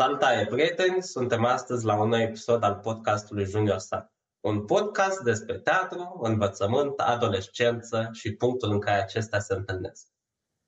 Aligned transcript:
Salutare, 0.00 0.46
prieteni! 0.46 1.02
Suntem 1.02 1.44
astăzi 1.44 1.84
la 1.84 2.00
un 2.00 2.08
nou 2.08 2.20
episod 2.20 2.62
al 2.62 2.74
podcastului 2.74 3.44
Junior 3.44 3.78
Star. 3.78 4.12
Un 4.40 4.64
podcast 4.64 5.22
despre 5.22 5.58
teatru, 5.58 6.20
învățământ, 6.22 7.00
adolescență 7.00 8.08
și 8.12 8.34
punctul 8.34 8.70
în 8.70 8.80
care 8.80 9.02
acestea 9.02 9.38
se 9.38 9.54
întâlnesc. 9.54 10.06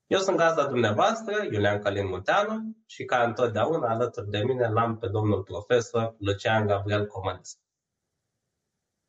Eu 0.07 0.19
sunt 0.19 0.37
gazda 0.37 0.65
dumneavoastră, 0.65 1.43
Iulian 1.43 1.81
Calin 1.81 2.07
Muteanu, 2.07 2.75
și 2.85 3.05
ca 3.05 3.23
întotdeauna 3.23 3.89
alături 3.89 4.29
de 4.29 4.43
mine 4.43 4.67
l-am 4.67 4.97
pe 4.97 5.07
domnul 5.07 5.43
profesor 5.43 6.15
Lucian 6.19 6.67
Gabriel 6.67 7.05
Comănescu. 7.05 7.61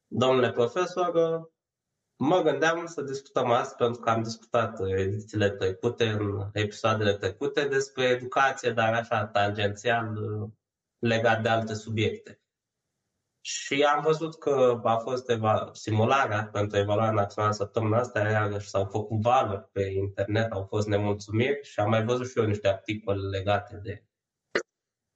Domnule 0.06 0.52
profesor, 0.52 1.12
mă 2.16 2.42
gândeam 2.42 2.86
să 2.86 3.02
discutăm 3.02 3.50
astăzi, 3.50 3.76
pentru 3.76 4.00
că 4.00 4.10
am 4.10 4.22
discutat 4.22 4.80
edițiile 4.80 5.50
trecute, 5.50 6.08
în 6.08 6.48
episoadele 6.52 7.14
trecute, 7.14 7.68
despre 7.68 8.04
educație, 8.04 8.70
dar 8.70 8.94
așa 8.94 9.26
tangențial 9.26 10.18
legat 10.98 11.42
de 11.42 11.48
alte 11.48 11.74
subiecte. 11.74 12.38
Și 13.40 13.82
am 13.82 14.02
văzut 14.02 14.38
că 14.38 14.80
a 14.82 14.96
fost 14.96 15.30
eva- 15.30 15.70
simularea 15.72 16.48
pentru 16.52 16.78
evaluarea 16.78 17.12
națională 17.12 17.52
săptămâna 17.52 17.98
asta, 17.98 18.20
iarăși 18.20 18.68
s-au 18.68 18.84
făcut 18.84 19.20
valori 19.20 19.68
pe 19.72 19.82
internet, 19.82 20.52
au 20.52 20.64
fost 20.64 20.86
nemulțumiri 20.86 21.62
și 21.62 21.80
am 21.80 21.88
mai 21.88 22.04
văzut 22.04 22.28
și 22.28 22.38
eu 22.38 22.44
niște 22.44 22.68
articole 22.68 23.28
legate 23.28 23.80
de 23.82 24.04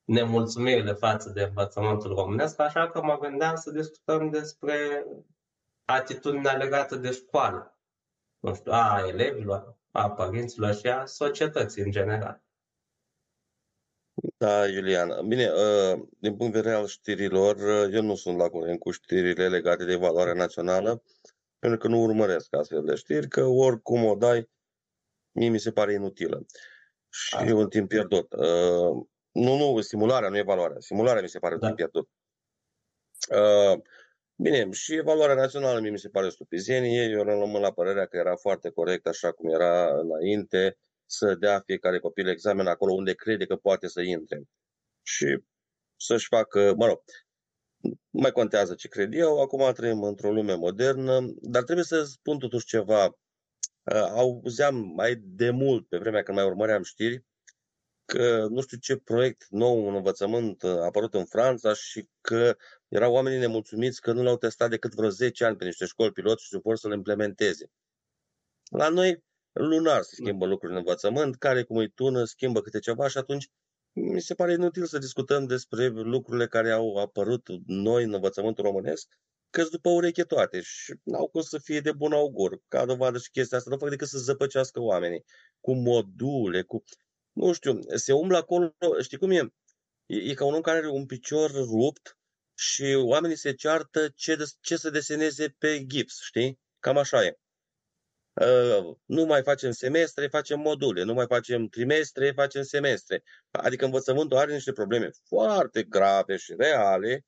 nemulțumirile 0.04 0.92
față 0.92 1.30
de 1.30 1.42
învățământul 1.42 2.14
românesc, 2.14 2.60
așa 2.60 2.90
că 2.90 3.02
mă 3.02 3.18
gândeam 3.18 3.54
să 3.54 3.70
discutăm 3.70 4.30
despre 4.30 5.04
atitudinea 5.88 6.56
legată 6.56 6.96
de 6.96 7.10
școală. 7.10 7.78
Nu 8.38 8.54
știu, 8.54 8.72
a 8.72 9.04
elevilor, 9.06 9.76
a 9.90 10.10
părinților 10.10 10.74
și 10.74 10.86
a 10.86 11.04
societății 11.04 11.82
în 11.82 11.90
general. 11.90 12.42
Da, 14.36 14.66
Iulian. 14.66 15.28
Bine, 15.28 15.50
uh, 15.50 16.02
din 16.18 16.36
punct 16.36 16.52
de 16.52 16.58
vedere 16.58 16.74
al 16.74 16.86
știrilor, 16.86 17.56
uh, 17.56 17.94
eu 17.94 18.02
nu 18.02 18.14
sunt 18.14 18.38
la 18.38 18.48
curent 18.48 18.78
cu 18.78 18.90
știrile 18.90 19.48
legate 19.48 19.84
de 19.84 19.96
valoarea 19.96 20.32
națională, 20.32 21.02
pentru 21.58 21.78
că 21.78 21.88
nu 21.88 22.02
urmăresc 22.02 22.54
astfel 22.54 22.84
de 22.84 22.94
știri, 22.94 23.28
că 23.28 23.44
oricum 23.44 24.04
o 24.04 24.14
dai, 24.14 24.50
mie 25.30 25.48
mi 25.48 25.58
se 25.58 25.72
pare 25.72 25.92
inutilă. 25.92 26.46
Și 27.08 27.36
e 27.36 27.52
un 27.52 27.68
timp 27.68 27.88
pierdut. 27.88 28.32
Uh, 28.32 29.06
nu, 29.30 29.56
nu, 29.56 29.80
simularea 29.80 30.28
nu 30.28 30.36
e 30.36 30.42
valoarea. 30.42 30.80
Simularea 30.80 31.22
mi 31.22 31.28
se 31.28 31.38
pare 31.38 31.56
da. 31.56 31.66
un 31.66 31.74
timp 31.74 31.90
pierdut. 31.90 32.08
Bine, 34.40 34.70
și 34.70 34.94
evaluarea 34.94 35.34
națională 35.34 35.80
mie 35.80 35.90
mi 35.90 35.98
se 35.98 36.08
pare 36.08 36.28
stupizenie. 36.28 37.02
Eu 37.10 37.22
rămân 37.22 37.60
la 37.60 37.72
părerea 37.72 38.06
că 38.06 38.16
era 38.16 38.36
foarte 38.36 38.70
corect 38.70 39.06
așa 39.06 39.32
cum 39.32 39.50
era 39.50 40.00
înainte 40.00 40.78
să 41.06 41.34
dea 41.34 41.60
fiecare 41.60 41.98
copil 41.98 42.28
examen 42.28 42.66
acolo 42.66 42.92
unde 42.92 43.14
crede 43.14 43.46
că 43.46 43.56
poate 43.56 43.88
să 43.88 44.00
intre. 44.00 44.42
Și 45.02 45.42
să-și 45.96 46.26
facă, 46.26 46.74
mă 46.76 46.86
rog, 46.86 47.02
nu 47.80 48.20
mai 48.20 48.30
contează 48.30 48.74
ce 48.74 48.88
cred 48.88 49.14
eu, 49.14 49.40
acum 49.40 49.72
trăim 49.72 50.02
într-o 50.02 50.32
lume 50.32 50.54
modernă, 50.54 51.20
dar 51.40 51.62
trebuie 51.62 51.84
să 51.84 52.02
spun 52.02 52.38
totuși 52.38 52.66
ceva. 52.66 53.06
Uh, 53.06 54.08
auzeam 54.10 54.76
mai 54.76 55.14
de 55.14 55.50
mult, 55.50 55.88
pe 55.88 55.98
vremea 55.98 56.22
când 56.22 56.36
mai 56.36 56.46
urmăream 56.46 56.82
știri, 56.82 57.24
că 58.08 58.46
nu 58.50 58.60
știu 58.60 58.76
ce 58.76 58.96
proiect 58.96 59.46
nou 59.48 59.88
în 59.88 59.94
învățământ 59.94 60.64
a 60.64 60.84
apărut 60.84 61.14
în 61.14 61.24
Franța 61.24 61.74
și 61.74 62.08
că 62.20 62.56
erau 62.88 63.12
oamenii 63.12 63.38
nemulțumiți 63.38 64.00
că 64.00 64.12
nu 64.12 64.22
l-au 64.22 64.36
testat 64.36 64.70
decât 64.70 64.94
vreo 64.94 65.08
10 65.08 65.44
ani 65.44 65.56
pe 65.56 65.64
niște 65.64 65.84
școli 65.84 66.12
pilot 66.12 66.38
și 66.38 66.58
vor 66.62 66.76
să 66.76 66.88
le 66.88 66.94
implementeze. 66.94 67.70
La 68.70 68.88
noi 68.88 69.24
lunar 69.52 70.02
se 70.02 70.14
schimbă 70.14 70.46
lucruri 70.46 70.72
în 70.72 70.78
învățământ, 70.78 71.36
care 71.36 71.62
cum 71.62 71.76
îi 71.76 71.90
tună, 71.90 72.24
schimbă 72.24 72.60
câte 72.60 72.78
ceva 72.78 73.08
și 73.08 73.18
atunci 73.18 73.48
mi 73.92 74.20
se 74.20 74.34
pare 74.34 74.52
inutil 74.52 74.86
să 74.86 74.98
discutăm 74.98 75.46
despre 75.46 75.88
lucrurile 75.88 76.46
care 76.46 76.70
au 76.70 76.96
apărut 76.96 77.48
noi 77.66 78.04
în 78.04 78.14
învățământul 78.14 78.64
românesc, 78.64 79.08
că 79.50 79.62
după 79.70 79.90
ureche 79.90 80.22
toate 80.22 80.60
și 80.60 80.94
n-au 81.02 81.28
cum 81.28 81.40
să 81.40 81.58
fie 81.58 81.80
de 81.80 81.92
bun 81.92 82.12
augur. 82.12 82.60
Ca 82.68 82.84
dovadă 82.84 83.18
și 83.18 83.30
chestia 83.30 83.58
asta, 83.58 83.70
nu 83.70 83.78
fac 83.78 83.88
decât 83.88 84.08
să 84.08 84.18
zăpăcească 84.18 84.80
oamenii 84.80 85.24
cu 85.60 85.74
module, 85.74 86.62
cu... 86.62 86.84
Nu 87.38 87.52
știu, 87.52 87.80
se 87.94 88.12
umblă 88.12 88.36
acolo, 88.36 88.74
știi 89.02 89.18
cum 89.18 89.30
e? 89.30 89.52
E, 90.06 90.16
e 90.16 90.34
ca 90.34 90.44
un 90.44 90.54
om 90.54 90.60
care 90.60 90.78
are 90.78 90.88
un 90.88 91.06
picior 91.06 91.50
rupt 91.50 92.18
și 92.54 92.94
oamenii 92.98 93.36
se 93.36 93.52
ceartă 93.54 94.08
ce, 94.08 94.36
ce 94.60 94.76
să 94.76 94.90
deseneze 94.90 95.54
pe 95.58 95.86
gips, 95.86 96.22
știi? 96.22 96.58
Cam 96.78 96.96
așa 96.96 97.24
e. 97.24 97.38
Uh, 98.32 98.96
nu 99.04 99.24
mai 99.24 99.42
facem 99.42 99.70
semestre, 99.70 100.26
facem 100.26 100.60
module, 100.60 101.02
nu 101.02 101.12
mai 101.14 101.26
facem 101.26 101.66
trimestre, 101.66 102.32
facem 102.32 102.62
semestre. 102.62 103.22
Adică 103.50 103.84
învățământul 103.84 104.36
are 104.36 104.52
niște 104.52 104.72
probleme 104.72 105.10
foarte 105.28 105.82
grave 105.82 106.36
și 106.36 106.54
reale, 106.58 107.24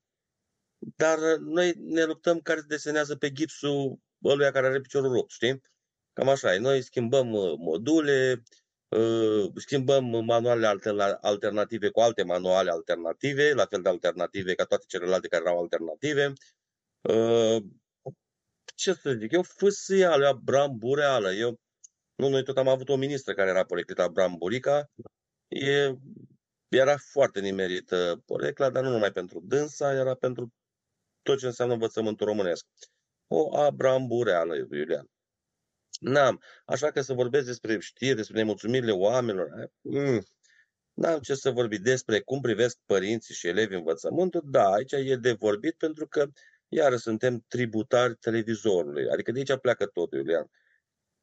dar 0.78 1.18
noi 1.38 1.72
ne 1.76 2.04
luptăm 2.04 2.40
care 2.40 2.60
desenează 2.60 3.16
pe 3.16 3.32
gipsul 3.32 3.98
ăluia 4.24 4.50
care 4.50 4.66
are 4.66 4.80
piciorul 4.80 5.12
rupt, 5.12 5.30
știi? 5.30 5.60
Cam 6.12 6.28
așa 6.28 6.54
e. 6.54 6.58
Noi 6.58 6.82
schimbăm 6.82 7.32
uh, 7.32 7.54
module, 7.58 8.32
uh, 8.32 8.58
schimbăm 9.54 10.24
manuale 10.24 10.66
alternative 11.20 11.88
cu 11.88 12.00
alte 12.00 12.22
manuale 12.22 12.70
alternative, 12.70 13.52
la 13.52 13.66
fel 13.66 13.82
de 13.82 13.88
alternative 13.88 14.54
ca 14.54 14.64
toate 14.64 14.84
celelalte 14.88 15.28
care 15.28 15.42
erau 15.46 15.60
alternative 15.60 16.32
ce 18.80 18.92
să 18.92 19.12
zic, 19.12 19.32
eu 19.32 19.42
fâsâială, 19.42 20.24
ea 20.24 20.32
brambureală. 20.32 21.32
Eu, 21.32 21.60
nu, 22.14 22.28
noi 22.28 22.44
tot 22.44 22.56
am 22.56 22.68
avut 22.68 22.88
o 22.88 22.96
ministră 22.96 23.34
care 23.34 23.50
era 23.50 23.64
poreclita 23.64 24.08
Bramburica. 24.08 24.90
E, 25.48 25.94
era 26.68 26.96
foarte 26.96 27.40
nimerită 27.40 28.22
porecla, 28.26 28.70
dar 28.70 28.82
nu 28.82 28.90
numai 28.90 29.12
pentru 29.12 29.40
dânsa, 29.44 29.92
era 29.92 30.14
pentru 30.14 30.52
tot 31.22 31.38
ce 31.38 31.46
înseamnă 31.46 31.74
învățământul 31.74 32.26
românesc. 32.26 32.66
O 33.26 33.56
abrambureală, 33.56 34.54
Iulian. 34.56 35.06
N-am. 36.00 36.42
Așa 36.64 36.90
că 36.90 37.00
să 37.00 37.12
vorbesc 37.12 37.46
despre 37.46 37.78
știri, 37.78 38.16
despre 38.16 38.36
nemulțumirile 38.36 38.92
oamenilor, 38.92 39.70
mm, 39.80 40.22
n-am 40.92 41.20
ce 41.20 41.34
să 41.34 41.50
vorbi 41.50 41.78
despre 41.78 42.20
cum 42.20 42.40
privesc 42.40 42.78
părinții 42.86 43.34
și 43.34 43.46
elevii 43.46 43.76
învățământul. 43.76 44.42
Da, 44.44 44.72
aici 44.72 44.92
e 44.92 45.16
de 45.16 45.32
vorbit 45.32 45.74
pentru 45.74 46.06
că 46.08 46.26
iar 46.68 46.96
suntem 46.96 47.44
tributari 47.48 48.14
televizorului. 48.14 49.10
Adică 49.10 49.32
de 49.32 49.38
aici 49.38 49.60
pleacă 49.60 49.86
totul, 49.86 50.18
Iulian. 50.18 50.50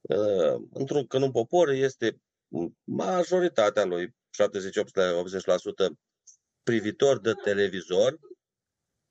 Uh, 0.01 0.67
într-un, 0.71 1.07
când 1.07 1.23
un 1.23 1.31
popor 1.31 1.69
este 1.69 2.21
majoritatea 2.83 3.85
lui, 3.85 4.07
78-80% 4.07 4.09
privitor 6.63 7.19
de 7.19 7.33
televizor, 7.43 8.19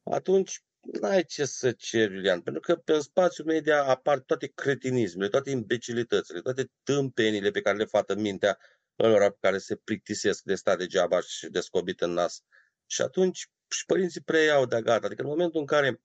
atunci 0.02 0.62
n-ai 0.92 1.24
ce 1.24 1.44
să 1.44 1.72
ceri, 1.72 2.14
Iulian, 2.14 2.40
pentru 2.40 2.62
că 2.62 2.76
pe 2.76 2.98
spațiul 2.98 3.46
media 3.46 3.84
apar 3.84 4.18
toate 4.18 4.46
cretinismele, 4.46 5.28
toate 5.28 5.50
imbecilitățile, 5.50 6.40
toate 6.40 6.70
tâmpenile 6.82 7.50
pe 7.50 7.60
care 7.60 7.76
le 7.76 7.84
fată 7.84 8.14
mintea 8.14 8.58
lor 8.96 9.36
care 9.40 9.58
se 9.58 9.76
plictisesc 9.76 10.42
de 10.42 10.54
stat 10.54 10.78
degeaba 10.78 11.20
și 11.20 11.48
descobit 11.48 12.00
în 12.00 12.10
nas. 12.10 12.42
Și 12.86 13.02
atunci 13.02 13.50
și 13.68 13.84
părinții 13.86 14.20
preiau 14.20 14.66
de 14.66 14.80
gata. 14.82 15.06
Adică 15.06 15.22
în 15.22 15.28
momentul 15.28 15.60
în 15.60 15.66
care 15.66 16.00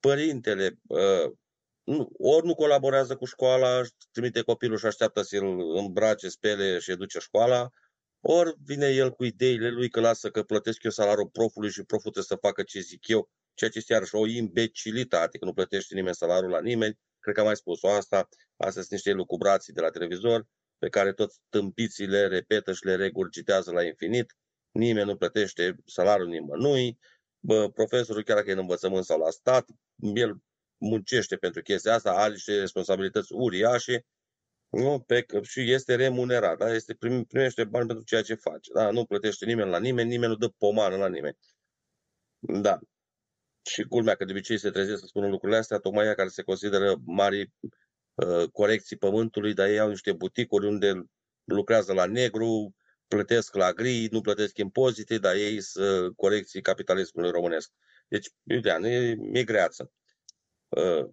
părintele 0.00 0.78
uh, 0.86 1.32
nu, 1.84 2.10
ori 2.18 2.46
nu 2.46 2.54
colaborează 2.54 3.16
cu 3.16 3.24
școala, 3.24 3.80
trimite 4.12 4.42
copilul 4.42 4.78
și 4.78 4.86
așteaptă 4.86 5.22
să-l 5.22 5.76
îmbrace, 5.76 6.28
spele 6.28 6.78
și 6.78 6.94
duce 6.94 7.18
școala, 7.18 7.70
ori 8.20 8.54
vine 8.64 8.88
el 8.88 9.10
cu 9.10 9.24
ideile 9.24 9.70
lui 9.70 9.88
că 9.88 10.00
lasă 10.00 10.30
că 10.30 10.42
plătesc 10.42 10.82
eu 10.82 10.90
salariul 10.90 11.28
profului 11.28 11.70
și 11.70 11.82
proful 11.82 12.10
trebuie 12.10 12.24
să 12.24 12.36
facă 12.40 12.62
ce 12.62 12.80
zic 12.80 13.08
eu, 13.08 13.30
ceea 13.56 13.70
ce 13.70 13.78
este 13.78 13.92
iarăși 13.92 14.14
o 14.14 14.26
imbecilitate, 14.26 15.38
că 15.38 15.44
nu 15.44 15.52
plătește 15.52 15.94
nimeni 15.94 16.14
salariul 16.14 16.50
la 16.50 16.60
nimeni. 16.60 16.98
Cred 17.20 17.34
că 17.34 17.40
am 17.40 17.46
mai 17.46 17.56
spus-o 17.56 17.88
asta. 17.88 18.28
Astea 18.56 18.82
sunt 18.82 18.90
niște 18.90 19.12
lucubrații 19.12 19.72
de 19.72 19.80
la 19.80 19.90
televizor 19.90 20.46
pe 20.78 20.88
care 20.88 21.12
toți 21.12 21.38
tâmpiții 21.48 22.06
le 22.06 22.26
repetă 22.26 22.72
și 22.72 22.84
le 22.84 22.94
regurgitează 22.94 23.70
la 23.72 23.82
infinit. 23.82 24.36
Nimeni 24.70 25.06
nu 25.06 25.16
plătește 25.16 25.76
salariul 25.86 26.28
nimănui. 26.28 26.98
Bă, 27.38 27.70
profesorul, 27.70 28.22
chiar 28.22 28.36
dacă 28.36 28.50
e 28.50 28.52
în 28.52 28.58
învățământ 28.58 29.04
sau 29.04 29.18
la 29.18 29.30
stat, 29.30 29.66
el 30.14 30.36
muncește 30.76 31.36
pentru 31.36 31.62
chestia 31.62 31.94
asta, 31.94 32.12
are 32.12 32.32
niște 32.32 32.58
responsabilități 32.58 33.32
uriașe 33.32 34.06
nu? 34.68 35.00
Pe, 35.00 35.26
și 35.42 35.70
este 35.72 35.94
remunerat, 35.94 36.58
da? 36.58 36.74
este, 36.74 36.94
primește 37.28 37.64
bani 37.64 37.86
pentru 37.86 38.04
ceea 38.04 38.22
ce 38.22 38.34
face. 38.34 38.72
Da? 38.72 38.90
Nu 38.90 39.04
plătește 39.04 39.44
nimeni 39.44 39.70
la 39.70 39.78
nimeni, 39.78 40.08
nimeni 40.08 40.32
nu 40.32 40.38
dă 40.38 40.48
pomană 40.58 40.96
la 40.96 41.08
nimeni. 41.08 41.36
Da. 42.38 42.78
Și 43.68 43.82
culmea 43.82 44.14
că 44.14 44.24
de 44.24 44.32
obicei 44.32 44.58
se 44.58 44.70
trezesc 44.70 45.00
să 45.00 45.06
spună 45.06 45.28
lucrurile 45.28 45.58
astea, 45.58 45.78
tocmai 45.78 46.06
ea 46.06 46.14
care 46.14 46.28
se 46.28 46.42
consideră 46.42 46.96
mari 47.04 47.52
uh, 48.14 48.48
corecții 48.52 48.96
pământului, 48.96 49.54
dar 49.54 49.68
ei 49.68 49.78
au 49.78 49.88
niște 49.88 50.12
buticuri 50.12 50.66
unde 50.66 51.04
lucrează 51.44 51.92
la 51.92 52.04
negru, 52.04 52.74
plătesc 53.08 53.54
la 53.54 53.72
gri, 53.72 54.08
nu 54.10 54.20
plătesc 54.20 54.58
impozite, 54.58 55.18
dar 55.18 55.34
ei 55.34 55.60
sunt 55.60 56.16
corecții 56.16 56.62
capitalismului 56.62 57.30
românesc. 57.30 57.70
Deci, 58.08 58.30
Iulian, 58.42 58.84
e, 58.84 59.16
e 59.32 59.44
greață. 59.44 59.92
Uh, 60.68 61.08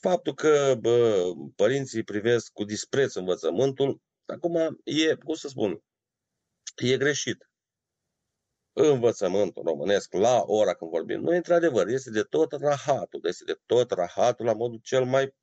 faptul 0.00 0.34
că 0.34 0.74
bă, 0.80 1.24
părinții 1.56 2.02
privesc 2.02 2.52
cu 2.52 2.64
dispreț 2.64 3.14
învățământul, 3.14 4.00
acum 4.26 4.80
e, 4.84 5.14
cum 5.14 5.34
să 5.34 5.48
spun, 5.48 5.82
e 6.76 6.96
greșit. 6.96 7.50
Învățământul 8.76 9.62
românesc 9.62 10.12
la 10.12 10.42
ora 10.46 10.74
când 10.74 10.90
vorbim. 10.90 11.20
Nu, 11.20 11.30
într-adevăr, 11.30 11.86
este 11.86 12.10
de 12.10 12.22
tot 12.22 12.52
rahatul, 12.52 13.20
este 13.22 13.44
de 13.44 13.58
tot 13.66 13.90
rahatul 13.90 14.44
la 14.44 14.52
modul 14.52 14.78
cel 14.82 15.04
mai 15.04 15.34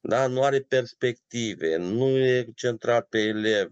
da? 0.00 0.26
nu 0.26 0.42
are 0.42 0.60
perspective, 0.60 1.76
nu 1.76 2.08
e 2.18 2.52
centrat 2.54 3.08
pe 3.08 3.18
elev. 3.18 3.70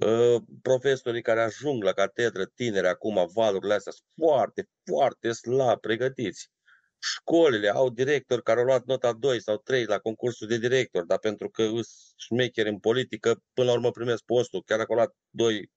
Ă, 0.00 0.40
profesorii 0.62 1.22
care 1.22 1.40
ajung 1.40 1.82
la 1.82 1.92
catedră 1.92 2.44
tineri 2.46 2.86
acum, 2.86 3.28
valurile 3.34 3.74
astea, 3.74 3.92
sunt 3.92 4.08
foarte, 4.16 4.68
foarte 4.84 5.32
slab 5.32 5.80
pregătiți. 5.80 6.50
Școlile 6.98 7.68
au 7.68 7.90
directori 7.90 8.42
care 8.42 8.60
au 8.60 8.66
luat 8.66 8.84
nota 8.84 9.12
2 9.12 9.40
sau 9.40 9.56
3 9.56 9.84
la 9.84 9.98
concursul 9.98 10.48
de 10.48 10.58
director, 10.58 11.04
dar 11.04 11.18
pentru 11.18 11.50
că 11.50 11.62
sunt 11.62 11.86
șmecheri 12.16 12.68
în 12.68 12.78
politică, 12.78 13.42
până 13.52 13.66
la 13.68 13.74
urmă 13.74 13.90
primesc 13.90 14.22
postul, 14.22 14.62
chiar 14.62 14.78
dacă 14.78 14.90
au 14.92 14.96
luat 14.96 15.14
2, 15.30 15.70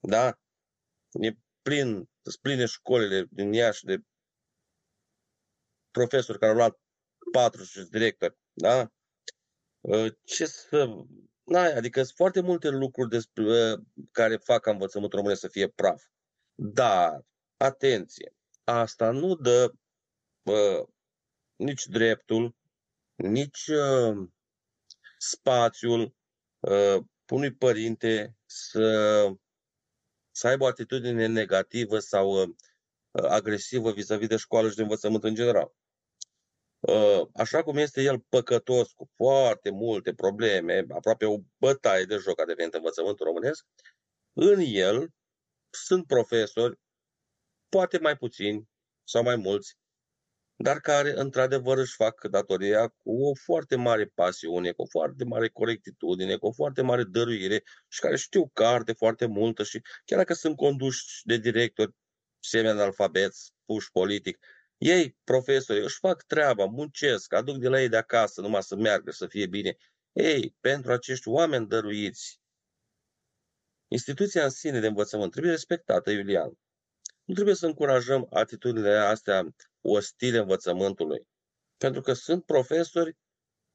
da? 0.00 0.38
E 1.12 1.30
plin, 1.64 2.08
sunt 2.22 2.36
pline 2.40 2.64
școlile 2.66 3.26
din 3.30 3.52
Iași 3.52 3.84
de 3.84 3.96
profesori 5.90 6.38
care 6.38 6.50
au 6.50 6.56
luat 6.56 6.80
4 7.32 7.62
și 7.62 7.88
directori, 7.90 8.36
da? 8.52 8.92
Ă, 9.84 10.08
ce 10.24 10.46
să... 10.46 10.86
Na, 11.44 11.62
adică 11.62 12.02
sunt 12.02 12.16
foarte 12.16 12.40
multe 12.40 12.68
lucruri 12.68 13.08
despre, 13.08 13.44
ă, 13.44 13.82
care 14.12 14.36
fac 14.36 14.60
ca 14.60 14.70
învățământul 14.70 15.18
românesc 15.18 15.40
să 15.40 15.48
fie 15.48 15.68
praf. 15.68 16.02
Dar, 16.54 17.24
atenție, 17.56 18.34
asta 18.64 19.10
nu 19.10 19.34
dă 19.34 19.72
uh, 20.42 20.88
nici 21.56 21.86
dreptul, 21.86 22.54
nici 23.14 23.66
uh, 23.66 24.28
spațiul 25.18 26.14
uh, 26.60 27.04
unui 27.28 27.54
părinte 27.54 28.36
să, 28.46 29.26
să 30.34 30.46
aibă 30.46 30.64
o 30.64 30.66
atitudine 30.66 31.26
negativă 31.26 31.98
sau 31.98 32.42
uh, 32.42 32.54
agresivă 33.10 33.92
vis-a-vis 33.92 34.28
de 34.28 34.36
școală 34.36 34.68
și 34.68 34.76
de 34.76 34.82
învățământ 34.82 35.24
în 35.24 35.34
general. 35.34 35.72
Uh, 36.80 37.28
așa 37.34 37.62
cum 37.62 37.76
este 37.76 38.02
el 38.02 38.20
păcătos 38.28 38.92
cu 38.92 39.10
foarte 39.16 39.70
multe 39.70 40.14
probleme, 40.14 40.84
aproape 40.94 41.24
o 41.24 41.38
bătaie 41.58 42.04
de 42.04 42.16
joc 42.16 42.40
a 42.40 42.44
devenit 42.44 42.74
învățământul 42.74 43.26
românesc, 43.26 43.66
în 44.32 44.60
el 44.64 45.08
sunt 45.70 46.06
profesori, 46.06 46.78
poate 47.68 47.98
mai 47.98 48.16
puțini 48.16 48.68
sau 49.04 49.22
mai 49.22 49.36
mulți, 49.36 49.76
dar 50.56 50.80
care 50.80 51.12
într-adevăr 51.16 51.78
își 51.78 51.94
fac 51.94 52.24
datoria 52.24 52.88
cu 52.88 53.24
o 53.24 53.34
foarte 53.34 53.76
mare 53.76 54.04
pasiune, 54.14 54.72
cu 54.72 54.82
o 54.82 54.86
foarte 54.86 55.24
mare 55.24 55.48
corectitudine, 55.48 56.36
cu 56.36 56.46
o 56.46 56.52
foarte 56.52 56.82
mare 56.82 57.04
dăruire 57.04 57.62
și 57.88 58.00
care 58.00 58.16
știu 58.16 58.48
carte 58.48 58.92
foarte 58.92 59.26
multă 59.26 59.62
și 59.62 59.80
chiar 60.04 60.18
dacă 60.18 60.34
sunt 60.34 60.56
conduși 60.56 61.04
de 61.24 61.36
directori 61.36 61.92
semi-analfabeți, 62.38 63.52
puși 63.64 63.90
politic, 63.90 64.38
ei, 64.78 65.16
profesori, 65.24 65.82
își 65.82 65.98
fac 65.98 66.22
treaba, 66.22 66.64
muncesc, 66.64 67.32
aduc 67.32 67.56
de 67.58 67.68
la 67.68 67.80
ei 67.80 67.88
de 67.88 67.96
acasă 67.96 68.40
numai 68.40 68.62
să 68.62 68.76
meargă, 68.76 69.10
să 69.10 69.26
fie 69.26 69.46
bine. 69.46 69.76
Ei, 70.12 70.56
pentru 70.60 70.92
acești 70.92 71.28
oameni 71.28 71.68
dăruiți, 71.68 72.40
instituția 73.88 74.44
în 74.44 74.50
sine 74.50 74.80
de 74.80 74.86
învățământ 74.86 75.30
trebuie 75.30 75.52
respectată, 75.52 76.10
Iulian. 76.10 76.58
Nu 77.24 77.34
trebuie 77.34 77.54
să 77.54 77.66
încurajăm 77.66 78.26
atitudinile 78.30 78.94
astea 78.94 79.46
ostile 79.80 80.38
învățământului. 80.38 81.26
Pentru 81.76 82.00
că 82.00 82.12
sunt 82.12 82.44
profesori 82.44 83.16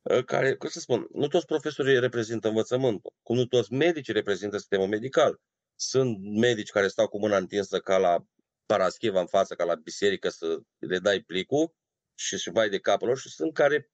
ă, 0.10 0.24
care, 0.24 0.56
cum 0.56 0.69
să 0.69 0.80
spun, 0.80 1.07
nu 1.12 1.28
toți 1.28 1.46
profesorii 1.46 2.00
reprezintă 2.00 2.48
învățământul, 2.48 3.13
cum 3.22 3.36
nu 3.36 3.46
toți 3.46 3.74
medicii 3.74 4.13
reprezintă 4.13 4.57
sistemul 4.57 4.88
medical. 4.88 5.40
Sunt 5.75 6.18
medici 6.40 6.69
care 6.69 6.88
stau 6.88 7.07
cu 7.07 7.19
mâna 7.19 7.38
întinsă 7.38 7.80
ca 7.80 7.98
la 7.98 8.25
paraschiva 8.66 9.19
în 9.19 9.28
față 9.28 9.56
ca 9.56 9.63
la 9.63 9.75
biserică 9.75 10.30
să 10.30 10.60
le 10.78 11.00
dai 11.00 11.19
plicul 11.19 11.74
și 12.16 12.38
și 12.38 12.50
vai 12.50 12.69
de 12.69 12.80
capul 12.80 13.07
lor 13.07 13.18
și 13.18 13.30
sunt 13.30 13.54
care 13.54 13.90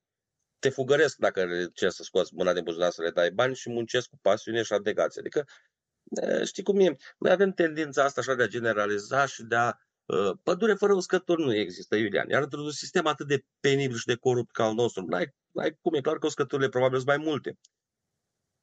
te 0.60 0.69
fugăresc 0.69 1.16
dacă 1.18 1.69
ce 1.74 1.90
să 1.90 2.04
scoți 2.04 2.34
mâna 2.34 2.54
din 2.54 2.63
buzunar 2.63 2.92
să 2.92 3.02
le 3.02 3.10
dai 3.10 3.31
bani 3.31 3.56
și 3.56 3.69
muncesc 3.69 4.10
cu 4.10 4.18
pasiune 4.22 4.63
și 4.63 4.74
abnegație. 4.74 5.19
Adică, 5.22 5.46
știi 6.44 6.63
cum 6.63 6.80
e, 6.80 6.98
noi 7.18 7.31
avem 7.31 7.52
tendința 7.52 8.04
asta 8.04 8.22
așa 8.22 8.34
de 8.36 8.44
a 8.44 8.48
generaliza 8.48 9.25
și 9.25 9.44
de 9.44 9.56
a 9.56 9.74
ă, 10.10 10.40
Pădure 10.44 10.74
fără 10.74 10.94
uscători 10.94 11.44
nu 11.44 11.56
există, 11.56 11.96
Iulian. 11.96 12.30
Iar 12.30 12.42
într-un 12.42 12.72
sistem 12.72 13.07
atât 13.07 13.28
de 13.28 13.46
penibil 13.60 13.98
și 13.98 14.06
de 14.06 14.16
corupt 14.16 14.52
ca 14.52 14.63
al 14.63 14.74
nostru, 14.74 15.06
n-ai, 15.06 15.36
n-ai 15.52 15.78
cum, 15.81 15.94
e 15.94 16.02
clar 16.02 16.18
că 16.18 16.25
uscăturile 16.25 16.69
probabil 16.69 16.96
sunt 16.96 17.07
mai 17.07 17.18
multe 17.18 17.57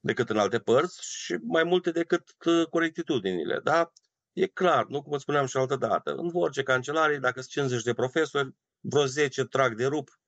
decât 0.01 0.31
în 0.31 0.39
alte 0.39 0.59
părți 0.59 0.99
și 1.03 1.39
mai 1.43 1.65
multe 1.65 1.91
decât 1.91 2.23
ă, 2.47 2.65
corectitudinile. 2.65 3.61
Da? 3.65 3.93
E 4.33 4.47
clar, 4.47 4.87
nu 4.87 5.03
cum 5.03 5.19
spuneam 5.19 5.47
și 5.47 5.57
altă 5.57 5.77
dată. 5.77 6.15
În 6.15 6.31
orice 6.33 6.63
cancelarie, 6.63 7.19
dacă 7.19 7.41
sunt 7.41 7.53
50 7.53 7.83
de 7.83 7.95
profesori, 7.95 8.51
vreo 8.81 9.05
10 9.05 9.45
trag 9.45 9.77
de 9.77 9.87
rup, 9.87 10.21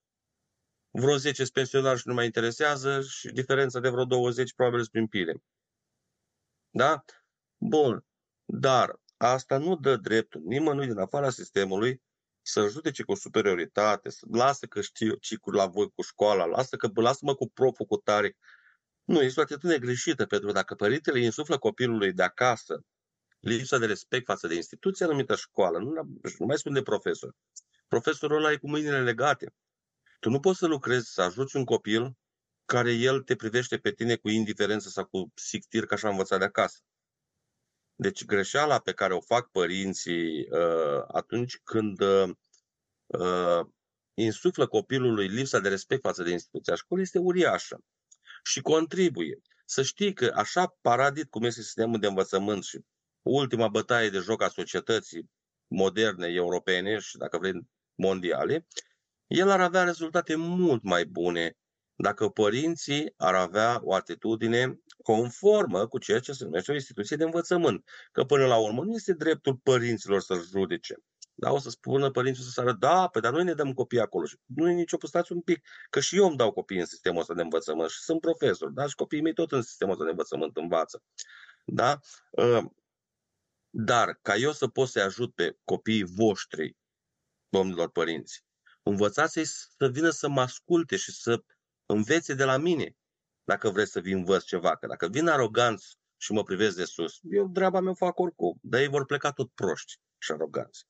vreo 0.90 1.16
10 1.16 1.34
sunt 1.34 1.50
pensionari 1.50 1.98
și 1.98 2.08
nu 2.08 2.14
mai 2.14 2.24
interesează 2.24 3.00
și 3.00 3.28
diferența 3.28 3.80
de 3.80 3.88
vreo 3.88 4.04
20 4.04 4.54
probabil 4.54 4.78
sunt 4.78 4.90
prin 4.90 5.06
pile. 5.06 5.42
Da? 6.76 7.04
Bun. 7.56 8.04
Dar 8.44 9.00
asta 9.16 9.58
nu 9.58 9.76
dă 9.76 9.96
dreptul 9.96 10.40
nimănui 10.44 10.86
din 10.86 10.98
afara 10.98 11.30
sistemului 11.30 12.02
să 12.42 12.68
judece 12.68 13.02
cu 13.02 13.14
superioritate, 13.14 14.10
să 14.10 14.26
lasă 14.30 14.66
că 14.66 14.80
știu 14.80 15.14
cicul 15.14 15.54
la 15.54 15.66
voi 15.66 15.90
cu 15.94 16.02
școala, 16.02 16.44
lasă 16.44 16.76
că 16.76 16.90
lasă-mă 16.94 17.34
cu 17.34 17.50
proful 17.50 17.86
cu 17.86 17.96
tare. 17.96 18.36
Nu, 19.04 19.22
este 19.22 19.40
o 19.40 19.42
atitudine 19.42 19.78
greșită, 19.78 20.26
pentru 20.26 20.46
că 20.46 20.52
dacă 20.52 20.74
părintele 20.74 21.20
insuflă 21.20 21.58
copilului 21.58 22.12
de 22.12 22.22
acasă 22.22 22.84
lipsa 23.40 23.78
de 23.78 23.86
respect 23.86 24.24
față 24.24 24.46
de 24.46 24.54
instituția 24.54 25.06
numită 25.06 25.34
școală, 25.34 25.78
nu, 25.78 25.90
nu 26.38 26.46
mai 26.46 26.58
spun 26.58 26.72
de 26.72 26.82
profesor. 26.82 27.34
Profesorul 27.88 28.36
ăla 28.36 28.52
e 28.52 28.56
cu 28.56 28.68
mâinile 28.68 29.02
legate. 29.02 29.54
Tu 30.20 30.30
nu 30.30 30.40
poți 30.40 30.58
să 30.58 30.66
lucrezi, 30.66 31.12
să 31.12 31.22
ajuți 31.22 31.56
un 31.56 31.64
copil 31.64 32.16
care 32.64 32.92
el 32.92 33.22
te 33.22 33.36
privește 33.36 33.78
pe 33.78 33.92
tine 33.92 34.16
cu 34.16 34.28
indiferență 34.28 34.88
sau 34.88 35.04
cu 35.04 35.32
sictir 35.34 35.86
ca 35.86 35.94
așa 35.94 36.08
învățat 36.08 36.38
de 36.38 36.44
acasă. 36.44 36.78
Deci 37.94 38.24
greșeala 38.24 38.78
pe 38.78 38.92
care 38.92 39.14
o 39.14 39.20
fac 39.20 39.50
părinții 39.50 40.48
uh, 40.50 41.04
atunci 41.12 41.60
când 41.64 42.00
uh, 42.00 42.30
uh, 43.06 43.66
insuflă 44.14 44.66
copilului 44.66 45.28
lipsa 45.28 45.58
de 45.58 45.68
respect 45.68 46.02
față 46.02 46.22
de 46.22 46.30
instituția 46.30 46.74
școlii 46.74 47.02
este 47.02 47.18
uriașă 47.18 47.84
și 48.44 48.60
contribuie. 48.60 49.40
Să 49.64 49.82
știi 49.82 50.12
că 50.12 50.32
așa 50.34 50.76
paradit 50.80 51.30
cum 51.30 51.42
este 51.42 51.62
sistemul 51.62 51.98
de 51.98 52.06
învățământ 52.06 52.64
și 52.64 52.80
ultima 53.22 53.68
bătaie 53.68 54.10
de 54.10 54.18
joc 54.18 54.42
a 54.42 54.48
societății 54.48 55.30
moderne 55.66 56.26
europene 56.26 56.98
și, 56.98 57.16
dacă 57.16 57.38
vrei, 57.38 57.68
mondiale, 57.94 58.66
el 59.26 59.50
ar 59.50 59.60
avea 59.60 59.84
rezultate 59.84 60.34
mult 60.34 60.82
mai 60.82 61.04
bune 61.04 61.56
dacă 61.96 62.28
părinții 62.28 63.14
ar 63.16 63.34
avea 63.34 63.80
o 63.82 63.94
atitudine 63.94 64.80
conformă 65.02 65.86
cu 65.86 65.98
ceea 65.98 66.20
ce 66.20 66.32
se 66.32 66.44
numește 66.44 66.70
o 66.70 66.74
instituție 66.74 67.16
de 67.16 67.24
învățământ. 67.24 67.88
Că 68.12 68.24
până 68.24 68.46
la 68.46 68.56
urmă 68.56 68.84
nu 68.84 68.92
este 68.94 69.12
dreptul 69.12 69.56
părinților 69.56 70.20
să 70.20 70.34
judece. 70.50 70.94
Da, 71.36 71.52
o 71.52 71.58
să 71.58 71.70
spună 71.70 72.10
părinții 72.10 72.44
să 72.44 72.50
sară, 72.50 72.72
da, 72.72 73.08
pe 73.08 73.20
dar 73.20 73.32
noi 73.32 73.44
ne 73.44 73.54
dăm 73.54 73.72
copii 73.72 74.00
acolo. 74.00 74.26
Și 74.26 74.36
nu 74.44 74.70
e 74.70 74.72
nicio, 74.72 74.96
stați 75.02 75.32
un 75.32 75.40
pic, 75.40 75.68
că 75.90 76.00
și 76.00 76.16
eu 76.16 76.26
îmi 76.26 76.36
dau 76.36 76.52
copii 76.52 76.78
în 76.78 76.86
sistemul 76.86 77.20
ăsta 77.20 77.34
de 77.34 77.42
învățământ 77.42 77.90
și 77.90 77.98
sunt 77.98 78.20
profesor, 78.20 78.70
da, 78.70 78.86
și 78.86 78.94
copiii 78.94 79.22
mei 79.22 79.32
tot 79.32 79.52
în 79.52 79.62
sistemul 79.62 79.92
ăsta 79.92 80.04
de 80.04 80.10
învățământ 80.10 80.56
învață. 80.56 81.02
Da? 81.64 81.98
Ă, 82.36 82.72
dar 83.70 84.18
ca 84.22 84.36
eu 84.36 84.52
să 84.52 84.68
pot 84.68 84.88
să-i 84.88 85.02
ajut 85.02 85.34
pe 85.34 85.58
copiii 85.64 86.04
voștri, 86.04 86.76
domnilor 87.48 87.90
părinți, 87.90 88.44
învățați-i 88.82 89.44
să 89.44 89.88
vină 89.92 90.10
să 90.10 90.28
mă 90.28 90.40
asculte 90.40 90.96
și 90.96 91.12
să 91.12 91.44
învețe 91.86 92.34
de 92.34 92.44
la 92.44 92.56
mine, 92.56 92.96
dacă 93.44 93.70
vreți 93.70 93.90
să 93.90 94.00
vi 94.00 94.12
învăț 94.12 94.44
ceva. 94.44 94.76
Că 94.76 94.86
dacă 94.86 95.08
vin 95.08 95.28
aroganți 95.28 95.98
și 96.16 96.32
mă 96.32 96.42
privesc 96.42 96.76
de 96.76 96.84
sus, 96.84 97.18
eu 97.22 97.48
treaba 97.48 97.80
mea 97.80 97.90
o 97.90 97.94
fac 97.94 98.18
oricum, 98.18 98.58
dar 98.62 98.80
ei 98.80 98.88
vor 98.88 99.04
pleca 99.04 99.32
tot 99.32 99.50
proști 99.50 100.00
și 100.18 100.32
aroganți. 100.32 100.86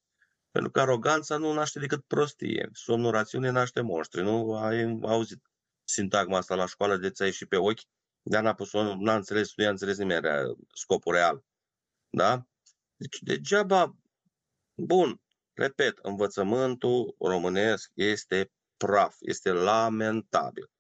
Pentru 0.51 0.71
că 0.71 0.81
aroganța 0.81 1.37
nu 1.37 1.53
naște 1.53 1.79
decât 1.79 2.05
prostie. 2.05 2.69
Somnul 2.73 3.11
rațiune 3.11 3.51
naște 3.51 3.81
monștri. 3.81 4.23
Nu 4.23 4.57
ai 4.57 4.99
auzit 5.03 5.51
sintagma 5.85 6.37
asta 6.37 6.55
la 6.55 6.67
școală 6.67 6.97
de 6.97 7.11
ți 7.11 7.25
și 7.25 7.47
pe 7.47 7.57
ochi? 7.57 7.81
Dar 8.23 8.43
n-a 8.43 8.55
pus 8.55 8.73
n-a 8.73 9.15
înțeles, 9.15 9.53
nu 9.57 9.65
i-a 9.65 9.71
înțeles 9.71 9.99
nimeni 9.99 10.27
scopul 10.75 11.13
real. 11.13 11.45
Da? 12.11 12.47
Deci 12.97 13.19
degeaba, 13.21 13.97
bun, 14.75 15.21
repet, 15.53 15.99
învățământul 16.03 17.15
românesc 17.19 17.91
este 17.95 18.53
praf, 18.77 19.17
este 19.21 19.53
lamentabil 19.53 20.71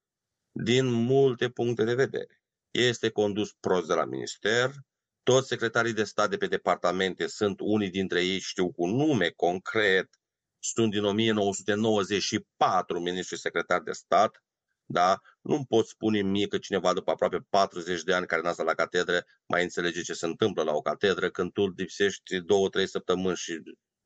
din 0.54 0.86
multe 0.86 1.48
puncte 1.48 1.84
de 1.84 1.94
vedere. 1.94 2.40
Este 2.70 3.10
condus 3.10 3.52
prost 3.60 3.86
de 3.86 3.94
la 3.94 4.04
minister, 4.04 4.70
toți 5.22 5.48
secretarii 5.48 5.92
de 5.92 6.04
stat 6.04 6.30
de 6.30 6.36
pe 6.36 6.46
departamente 6.46 7.26
sunt 7.26 7.60
unii 7.60 7.90
dintre 7.90 8.24
ei, 8.24 8.38
știu 8.38 8.72
cu 8.72 8.86
nume 8.86 9.28
concret, 9.30 10.08
sunt 10.58 10.90
din 10.90 11.04
1994 11.04 13.00
ministri 13.00 13.38
secretari 13.38 13.84
de 13.84 13.92
stat, 13.92 14.42
Da? 14.86 15.20
Nu 15.40 15.64
pot 15.64 15.86
spune 15.86 16.22
mie 16.22 16.46
că 16.46 16.58
cineva 16.58 16.92
după 16.92 17.10
aproape 17.10 17.38
40 17.48 18.02
de 18.02 18.14
ani 18.14 18.26
care 18.26 18.42
n-a 18.42 18.52
stat 18.52 18.66
la 18.66 18.74
catedră 18.74 19.24
mai 19.46 19.62
înțelege 19.62 20.02
ce 20.02 20.12
se 20.12 20.26
întâmplă 20.26 20.62
la 20.62 20.72
o 20.72 20.80
catedră 20.80 21.30
când 21.30 21.52
tu 21.52 21.68
lipsești 21.68 22.40
două, 22.40 22.68
trei 22.68 22.88
săptămâni 22.88 23.36
și 23.36 23.62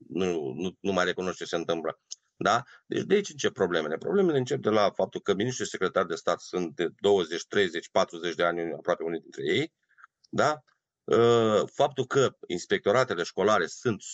nu, 0.09 0.53
nu, 0.53 0.77
nu 0.81 0.93
mai 0.93 1.05
recunoști 1.05 1.39
ce 1.39 1.45
se 1.45 1.57
întâmplă. 1.57 2.01
Da? 2.41 2.63
Deci 2.87 3.03
de 3.03 3.15
aici 3.15 3.31
încep 3.31 3.53
problemele. 3.53 3.97
Problemele 3.97 4.39
încep 4.39 4.61
de 4.61 4.69
la 4.69 4.91
faptul 4.91 5.21
că 5.21 5.35
ministrii 5.35 5.65
și 5.65 5.71
secretari 5.71 6.09
de 6.09 6.15
stat 6.15 6.41
sunt 6.41 6.75
de 6.75 6.89
20, 7.01 7.47
30, 7.47 7.89
40 7.89 8.35
de 8.35 8.45
ani, 8.45 8.73
aproape 8.73 9.03
unii 9.03 9.21
dintre 9.21 9.43
ei. 9.47 9.73
Da? 10.29 10.63
Ă, 11.11 11.65
faptul 11.73 12.07
că 12.07 12.37
inspectoratele 12.47 13.23
școlare 13.23 13.67
sunt 13.67 14.03
100% 14.03 14.05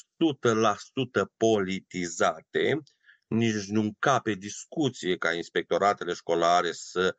politizate, 1.37 2.83
nici 3.26 3.66
nu 3.66 3.81
încape 3.81 4.33
discuție 4.33 5.16
ca 5.16 5.33
inspectoratele 5.33 6.12
școlare 6.12 6.73
să 6.73 7.16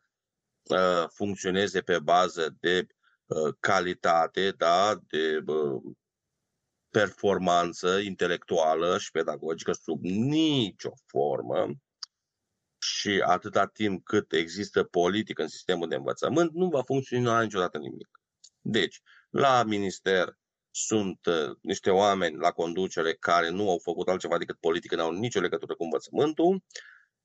uh, 0.62 1.08
funcționeze 1.14 1.80
pe 1.80 1.98
bază 1.98 2.56
de 2.60 2.86
uh, 3.26 3.54
calitate, 3.60 4.50
da, 4.50 5.00
de 5.06 5.42
uh, 5.46 5.82
performanță 6.96 7.98
intelectuală 7.98 8.98
și 8.98 9.10
pedagogică 9.10 9.72
sub 9.72 10.04
nicio 10.04 10.92
formă 11.06 11.74
și 12.78 13.22
atâta 13.26 13.66
timp 13.66 14.04
cât 14.04 14.32
există 14.32 14.84
politică 14.84 15.42
în 15.42 15.48
sistemul 15.48 15.88
de 15.88 15.94
învățământ, 15.94 16.52
nu 16.52 16.68
va 16.68 16.82
funcționa 16.82 17.42
niciodată 17.42 17.78
nimic. 17.78 18.20
Deci, 18.60 19.00
la 19.30 19.62
minister 19.62 20.38
sunt 20.70 21.26
uh, 21.26 21.56
niște 21.60 21.90
oameni 21.90 22.36
la 22.36 22.50
conducere 22.50 23.14
care 23.14 23.48
nu 23.48 23.70
au 23.70 23.78
făcut 23.78 24.08
altceva 24.08 24.38
decât 24.38 24.56
politică, 24.60 24.96
nu 24.96 25.02
au 25.02 25.12
nicio 25.12 25.40
legătură 25.40 25.74
cu 25.74 25.84
învățământul. 25.84 26.62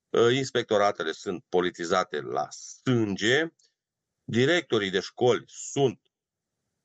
Uh, 0.10 0.36
inspectoratele 0.36 1.12
sunt 1.12 1.44
politizate 1.50 2.22
la 2.22 2.48
sânge. 2.50 3.46
Directorii 4.24 4.90
de 4.90 5.00
școli 5.00 5.44
sunt 5.48 6.11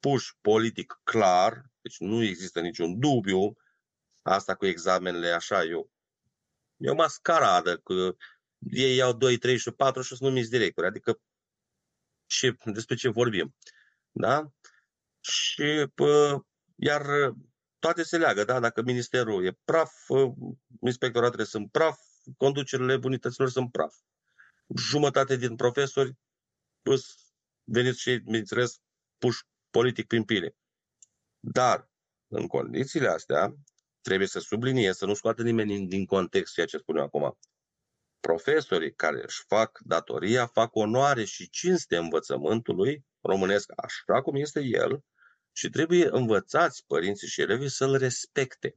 puși 0.06 0.36
politic 0.40 1.00
clar, 1.02 1.70
deci 1.80 1.98
nu 1.98 2.22
există 2.22 2.60
niciun 2.60 2.98
dubiu. 2.98 3.56
Asta 4.22 4.54
cu 4.54 4.66
examenele, 4.66 5.28
așa, 5.28 5.64
eu, 5.64 5.90
e 6.76 6.90
o 6.90 6.94
mascaradă, 6.94 7.76
că 7.76 8.16
ei 8.58 8.96
iau 8.96 9.12
2, 9.12 9.38
3 9.38 9.56
și 9.56 9.70
4 9.70 10.02
și 10.02 10.08
sunt 10.08 10.20
numiți 10.20 10.50
directori. 10.50 10.86
Adică 10.86 11.20
ce, 12.26 12.56
despre 12.64 12.94
ce 12.94 13.08
vorbim. 13.08 13.56
Da? 14.10 14.52
Și 15.20 15.86
pă, 15.94 16.40
iar 16.74 17.28
uh, 17.28 17.36
toate 17.78 18.02
se 18.02 18.18
leagă, 18.18 18.44
da? 18.44 18.60
Dacă 18.60 18.82
ministerul 18.82 19.44
e 19.44 19.58
praf, 19.64 20.08
uh, 20.08 20.32
inspectoratele 20.80 21.44
sunt 21.44 21.70
praf, 21.70 22.00
conducerile 22.36 23.00
unităților 23.02 23.50
sunt 23.50 23.70
praf. 23.72 23.94
Jumătate 24.76 25.36
din 25.36 25.56
profesori 25.56 26.16
pus, 26.82 27.16
veniți 27.64 28.00
și, 28.00 28.16
bineînțeles, 28.16 28.80
puși 29.18 29.42
politic 29.76 30.06
prin 30.06 30.24
pile. 30.24 30.56
Dar, 31.38 31.90
în 32.26 32.46
condițiile 32.46 33.08
astea, 33.08 33.54
trebuie 34.00 34.28
să 34.28 34.38
sublinie, 34.38 34.92
să 34.92 35.06
nu 35.06 35.14
scoată 35.14 35.42
nimeni 35.42 35.86
din 35.86 36.04
context 36.04 36.52
ceea 36.52 36.66
ce 36.66 36.76
spun 36.78 36.96
eu 36.96 37.02
acum. 37.04 37.38
Profesorii 38.20 38.94
care 38.94 39.22
își 39.24 39.44
fac 39.46 39.78
datoria 39.84 40.46
fac 40.46 40.74
onoare 40.74 41.24
și 41.24 41.50
cinste 41.50 41.96
învățământului 41.96 43.04
românesc 43.20 43.72
așa 43.76 44.22
cum 44.22 44.34
este 44.34 44.60
el, 44.60 45.04
și 45.52 45.68
trebuie 45.68 46.08
învățați 46.10 46.86
părinții 46.86 47.28
și 47.28 47.40
elevii 47.40 47.70
să-l 47.70 47.96
respecte. 47.96 48.76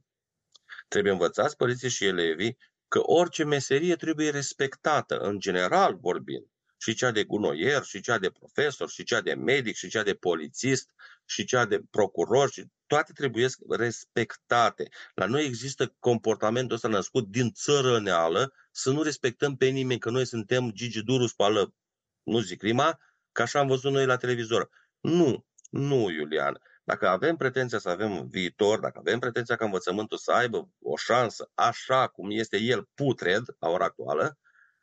Trebuie 0.88 1.12
învățați 1.12 1.56
părinții 1.56 1.88
și 1.88 2.04
elevii 2.04 2.58
că 2.88 3.00
orice 3.02 3.44
meserie 3.44 3.96
trebuie 3.96 4.30
respectată, 4.30 5.18
în 5.18 5.38
general 5.38 5.96
vorbind. 5.96 6.46
Și 6.82 6.94
cea 6.94 7.10
de 7.10 7.24
gunoier, 7.24 7.82
și 7.82 8.00
cea 8.00 8.18
de 8.18 8.30
profesor, 8.30 8.90
și 8.90 9.04
cea 9.04 9.20
de 9.20 9.34
medic, 9.34 9.76
și 9.76 9.88
cea 9.88 10.02
de 10.02 10.14
polițist, 10.14 10.90
și 11.24 11.44
cea 11.44 11.64
de 11.64 11.80
procuror, 11.90 12.50
și 12.50 12.64
toate 12.86 13.12
trebuie 13.12 13.48
respectate. 13.68 14.88
La 15.14 15.26
noi 15.26 15.44
există 15.44 15.94
comportamentul 15.98 16.74
ăsta 16.74 16.88
născut 16.88 17.28
din 17.28 17.52
țărăneală, 17.52 18.52
să 18.70 18.90
nu 18.90 19.02
respectăm 19.02 19.56
pe 19.56 19.66
nimeni, 19.66 20.00
că 20.00 20.10
noi 20.10 20.26
suntem 20.26 20.70
Gigi 20.70 21.02
Duru 21.02 21.26
spală, 21.26 21.74
nu 22.22 22.40
zic 22.40 22.62
rima, 22.62 22.98
că 23.32 23.42
așa 23.42 23.58
am 23.58 23.66
văzut 23.66 23.92
noi 23.92 24.06
la 24.06 24.16
televizor. 24.16 24.70
Nu, 25.00 25.46
nu, 25.70 26.10
Iulian. 26.10 26.60
Dacă 26.84 27.08
avem 27.08 27.36
pretenția 27.36 27.78
să 27.78 27.88
avem 27.88 28.28
viitor, 28.28 28.80
dacă 28.80 28.98
avem 28.98 29.18
pretenția 29.18 29.56
ca 29.56 29.64
învățământul 29.64 30.18
să 30.18 30.32
aibă 30.32 30.70
o 30.80 30.96
șansă 30.96 31.50
așa 31.54 32.06
cum 32.06 32.30
este 32.30 32.56
el 32.56 32.88
putred 32.94 33.42
la 33.58 33.68
ora 33.68 33.84
actuală, 33.84 34.38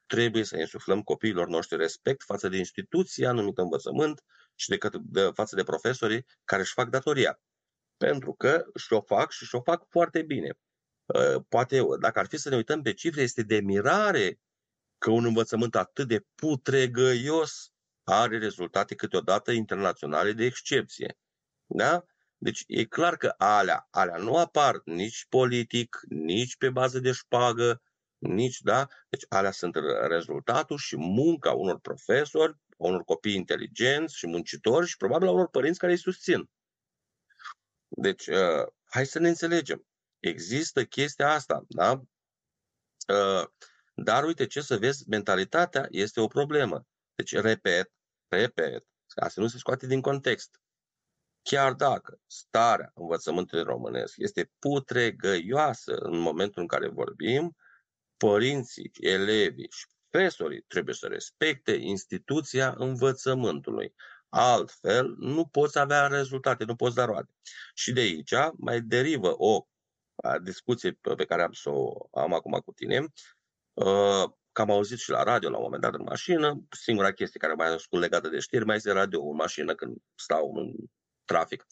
trebuie 0.08 0.44
să 0.44 0.58
insuflăm 0.58 1.02
copiilor 1.02 1.48
noștri 1.48 1.78
respect 1.78 2.24
față 2.24 2.48
de 2.48 2.58
instituția 2.58 3.32
numită 3.32 3.62
învățământ 3.62 4.24
și 4.56 4.70
de, 4.70 4.78
de 5.02 5.30
față 5.34 5.56
de 5.56 5.64
profesorii 5.64 6.26
care 6.44 6.62
își 6.62 6.74
fac 6.74 6.90
datoria. 6.90 7.40
Pentru 7.98 8.34
că 8.34 8.66
și-o 8.76 9.02
fac 9.02 9.32
și 9.32 9.46
și-o 9.46 9.62
fac 9.62 9.86
foarte 9.90 10.22
bine. 10.22 10.52
Ă, 11.14 11.46
poate, 11.50 11.82
dacă 12.00 12.20
ar 12.20 12.28
fi 12.28 12.38
să 12.38 12.50
ne 12.50 12.56
uităm 12.56 12.82
pe 12.82 12.94
cifre, 12.94 13.22
este 13.22 13.42
de 13.44 13.60
mirare 13.60 14.40
că 14.98 15.12
un 15.12 15.26
învățământ 15.26 15.76
atât 15.76 16.08
de 16.08 16.26
putregăios 16.36 17.72
are 18.04 18.38
rezultate 18.38 18.96
câteodată 18.96 19.52
internaționale 19.52 20.32
de 20.32 20.46
excepție. 20.46 21.18
Da? 21.66 22.06
Deci 22.38 22.64
e 22.68 22.86
clar 22.86 23.18
că 23.18 23.34
alea, 23.38 23.88
alea 23.90 24.18
nu 24.18 24.36
apar 24.36 24.82
nici 24.86 25.26
politic, 25.30 26.00
nici 26.10 26.58
pe 26.58 26.70
bază 26.70 27.00
de 27.00 27.12
șpagă, 27.12 27.82
nici, 28.18 28.60
da? 28.60 28.88
Deci 29.10 29.26
alea 29.30 29.52
sunt 29.52 29.76
rezultatul 30.08 30.78
și 30.78 30.98
munca 30.98 31.52
unor 31.52 31.80
profesori, 31.80 32.58
unor 32.78 33.04
copii 33.04 33.36
inteligenți 33.36 34.18
și 34.18 34.28
muncitori 34.28 34.88
și 34.88 34.98
probabil 34.98 35.28
a 35.28 35.32
unor 35.32 35.50
părinți 35.50 35.80
care 35.80 35.92
îi 35.92 35.98
susțin. 35.98 36.50
Deci, 37.88 38.28
uh, 38.28 38.68
hai 38.86 39.06
să 39.06 39.20
ne 39.20 39.28
înțelegem. 39.28 39.88
Există 40.20 40.86
chestia 40.86 41.32
asta, 41.32 41.66
da? 41.68 42.02
Uh, 43.08 43.48
dar 43.94 44.24
uite 44.24 44.48
ce 44.48 44.62
să 44.62 44.78
vezi, 44.78 45.10
mentalitatea 45.10 45.88
este 45.90 46.20
o 46.20 46.28
problemă. 46.28 46.86
Deci, 47.16 47.36
repet, 47.36 47.92
repet, 48.28 48.86
ca 49.08 49.28
să 49.28 49.40
nu 49.40 49.48
se 49.48 49.58
scoate 49.58 49.88
din 49.88 50.02
context. 50.02 50.62
Chiar 51.42 51.74
dacă 51.74 52.20
starea 52.26 52.92
învățământului 52.96 53.64
românesc 53.64 54.14
este 54.18 54.52
putregăioasă 54.60 55.96
în 55.96 56.18
momentul 56.18 56.62
în 56.62 56.68
care 56.68 56.88
vorbim, 56.88 57.56
părinții, 58.18 58.92
elevii 59.00 59.70
și 59.72 59.86
profesorii 60.10 60.62
trebuie 60.62 60.96
să 60.96 61.08
respecte 61.08 61.72
instituția 61.72 62.74
învățământului. 62.78 63.94
Altfel, 64.30 65.16
nu 65.18 65.46
poți 65.46 65.80
avea 65.80 66.08
rezultate, 66.08 66.64
nu 66.64 66.76
poți 66.76 66.96
da 66.96 67.06
roade. 67.06 67.32
Și 67.74 67.92
de 67.92 68.00
aici 68.00 68.34
mai 68.58 68.82
derivă 68.82 69.34
o 69.38 69.68
discuție 70.44 71.00
pe 71.18 71.26
care 71.26 71.44
am 71.44 71.52
să 71.52 71.70
o 71.70 72.08
am 72.12 72.34
acum 72.34 72.60
cu 72.66 72.72
tine, 72.72 73.06
că 74.52 74.62
am 74.62 74.72
auzit 74.72 74.98
și 74.98 75.10
la 75.10 75.24
radio 75.24 75.50
la 75.50 75.58
un 75.58 75.64
moment 75.64 75.82
dat 75.82 75.94
în 75.94 76.04
mașină, 76.04 76.68
singura 76.70 77.12
chestie 77.12 77.40
care 77.40 77.54
mai 77.54 77.68
ascult 77.68 78.02
legată 78.02 78.28
de 78.28 78.40
știri 78.40 78.66
mai 78.66 78.76
este 78.76 78.92
radio 78.92 79.22
în 79.22 79.36
mașină 79.36 79.76
când 79.76 79.98
stau 80.16 80.54
în 80.56 80.74
trafic. 81.26 81.66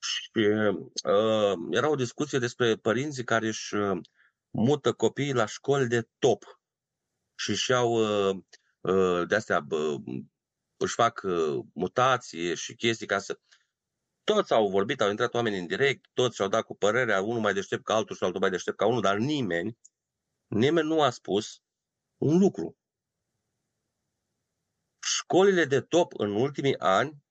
Și 0.00 0.30
uh, 0.38 1.54
era 1.70 1.88
o 1.88 1.94
discuție 1.94 2.38
despre 2.38 2.76
părinții 2.76 3.24
care 3.24 3.46
își 3.46 3.74
uh, 3.74 4.00
mută 4.52 4.92
copiii 4.92 5.32
la 5.32 5.46
școli 5.46 5.88
de 5.88 6.08
top 6.18 6.60
și 7.34 7.50
își 7.50 7.70
iau 7.70 7.92
uh, 7.92 8.36
uh, 8.80 9.28
de 9.28 9.34
astea, 9.34 9.66
uh, 9.70 10.22
își 10.76 10.94
fac 10.94 11.20
uh, 11.24 11.64
mutație 11.74 12.54
și 12.54 12.74
chestii 12.74 13.06
ca 13.06 13.18
să... 13.18 13.40
Toți 14.24 14.52
au 14.52 14.68
vorbit, 14.68 15.00
au 15.00 15.10
intrat 15.10 15.34
oameni 15.34 15.58
în 15.58 15.66
direct, 15.66 16.10
toți 16.12 16.34
și-au 16.34 16.48
dat 16.48 16.64
cu 16.64 16.76
părerea, 16.76 17.22
unul 17.22 17.40
mai 17.40 17.54
deștept 17.54 17.84
ca 17.84 17.94
altul 17.94 18.16
și 18.16 18.24
altul 18.24 18.40
mai 18.40 18.50
deștept 18.50 18.76
ca 18.76 18.86
unul, 18.86 19.00
dar 19.00 19.16
nimeni, 19.16 19.78
nimeni 20.46 20.88
nu 20.88 21.02
a 21.02 21.10
spus 21.10 21.62
un 22.16 22.38
lucru. 22.38 22.76
Școlile 25.02 25.64
de 25.64 25.80
top 25.80 26.12
în 26.16 26.34
ultimii 26.34 26.78
ani 26.78 27.22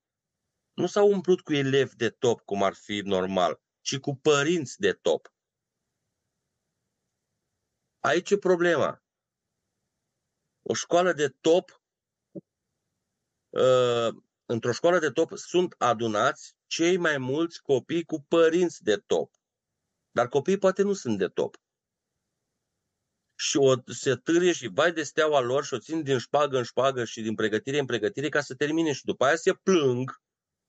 nu 0.73 0.87
s-au 0.87 1.11
umplut 1.11 1.41
cu 1.41 1.53
elevi 1.53 1.95
de 1.95 2.09
top, 2.09 2.41
cum 2.41 2.63
ar 2.63 2.73
fi 2.73 3.01
normal, 3.05 3.61
ci 3.81 3.97
cu 3.97 4.15
părinți 4.15 4.79
de 4.79 4.93
top. 4.93 5.33
Aici 8.01 8.29
e 8.31 8.37
problema. 8.37 9.03
O 10.61 10.73
școală 10.73 11.13
de 11.13 11.29
top, 11.29 11.81
uh, 13.49 14.23
într-o 14.45 14.71
școală 14.71 14.99
de 14.99 15.11
top 15.11 15.37
sunt 15.37 15.75
adunați 15.77 16.55
cei 16.67 16.97
mai 16.97 17.17
mulți 17.17 17.61
copii 17.61 18.03
cu 18.03 18.21
părinți 18.21 18.83
de 18.83 18.95
top. 18.97 19.31
Dar 20.11 20.27
copiii 20.27 20.57
poate 20.57 20.81
nu 20.81 20.93
sunt 20.93 21.17
de 21.17 21.27
top. 21.27 21.55
Și 23.35 23.57
o 23.57 23.73
se 23.93 24.15
târie 24.15 24.51
și 24.51 24.67
vai 24.67 24.91
de 24.91 25.03
steaua 25.03 25.39
lor 25.39 25.65
și 25.65 25.73
o 25.73 25.79
țin 25.79 26.03
din 26.03 26.17
șpagă 26.17 26.57
în 26.57 26.63
șpagă 26.63 27.05
și 27.05 27.21
din 27.21 27.35
pregătire 27.35 27.79
în 27.79 27.85
pregătire 27.85 28.29
ca 28.29 28.41
să 28.41 28.55
termine 28.55 28.91
și 28.93 29.05
după 29.05 29.25
aia 29.25 29.35
se 29.35 29.53
plâng 29.53 30.21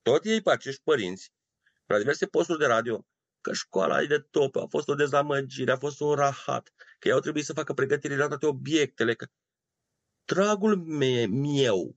tot 0.02 0.24
ei 0.24 0.42
pe 0.42 0.50
acești 0.50 0.82
părinți, 0.82 1.32
la 1.86 1.98
diverse 1.98 2.26
posturi 2.26 2.58
de 2.58 2.66
radio, 2.66 3.06
că 3.42 3.52
școala 3.52 4.02
e 4.02 4.06
de 4.06 4.18
top, 4.18 4.56
a 4.56 4.66
fost 4.66 4.88
o 4.88 4.94
dezamăgire, 4.94 5.72
a 5.72 5.76
fost 5.76 6.00
un 6.00 6.14
rahat, 6.14 6.72
că 6.98 7.08
ei 7.08 7.14
au 7.14 7.20
trebuit 7.20 7.44
să 7.44 7.52
facă 7.52 7.72
pregătire 7.72 8.16
la 8.16 8.28
toate 8.28 8.46
obiectele. 8.46 9.14
Că... 9.14 9.26
dragul 10.24 10.76
meu, 11.26 11.96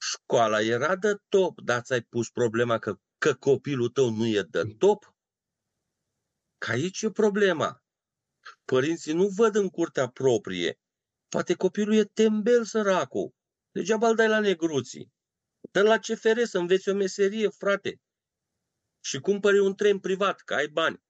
școala 0.00 0.60
era 0.60 0.96
de 0.96 1.16
top, 1.28 1.60
dar 1.60 1.80
ți-ai 1.82 2.02
pus 2.02 2.30
problema 2.30 2.78
că, 2.78 2.98
că 3.18 3.34
copilul 3.34 3.88
tău 3.88 4.10
nu 4.10 4.26
e 4.26 4.42
de 4.42 4.62
top? 4.78 5.14
Că 6.58 6.70
aici 6.70 7.02
e 7.02 7.10
problema. 7.10 7.82
Părinții 8.64 9.12
nu 9.12 9.28
văd 9.28 9.54
în 9.54 9.68
curtea 9.68 10.08
proprie. 10.08 10.78
Poate 11.28 11.54
copilul 11.54 11.94
e 11.94 12.04
tembel 12.04 12.64
săracul. 12.64 13.34
Degeaba 13.70 14.08
îl 14.08 14.14
dai 14.14 14.28
la 14.28 14.40
negruții. 14.40 15.12
dă 15.70 15.82
la 15.82 15.98
CFR 15.98 16.42
să 16.42 16.58
înveți 16.58 16.88
o 16.88 16.94
meserie, 16.94 17.48
frate. 17.48 18.00
Și 19.04 19.20
cumpări 19.20 19.58
un 19.58 19.74
tren 19.74 19.98
privat, 19.98 20.40
că 20.40 20.54
ai 20.54 20.68
bani. 20.68 21.02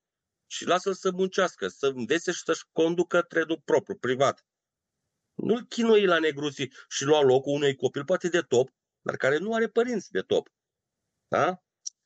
Și 0.47 0.67
lasă-l 0.67 0.95
să 0.95 1.11
muncească, 1.11 1.69
să 1.69 1.87
învețe 1.87 2.33
și 2.33 2.43
să-și 2.45 2.65
conducă 2.73 3.23
trenul 3.23 3.61
propriu, 3.65 3.97
privat. 3.97 4.45
Nu-l 5.35 5.65
chinui 5.65 6.05
la 6.05 6.19
negruții 6.19 6.73
și 6.89 7.05
lua 7.05 7.21
locul 7.21 7.53
unui 7.53 7.77
copil, 7.77 8.05
poate 8.05 8.29
de 8.29 8.41
top, 8.41 8.71
dar 9.01 9.17
care 9.17 9.39
nu 9.39 9.55
are 9.55 9.69
părinți 9.69 10.11
de 10.11 10.21
top. 10.21 10.49
Da? 11.29 11.63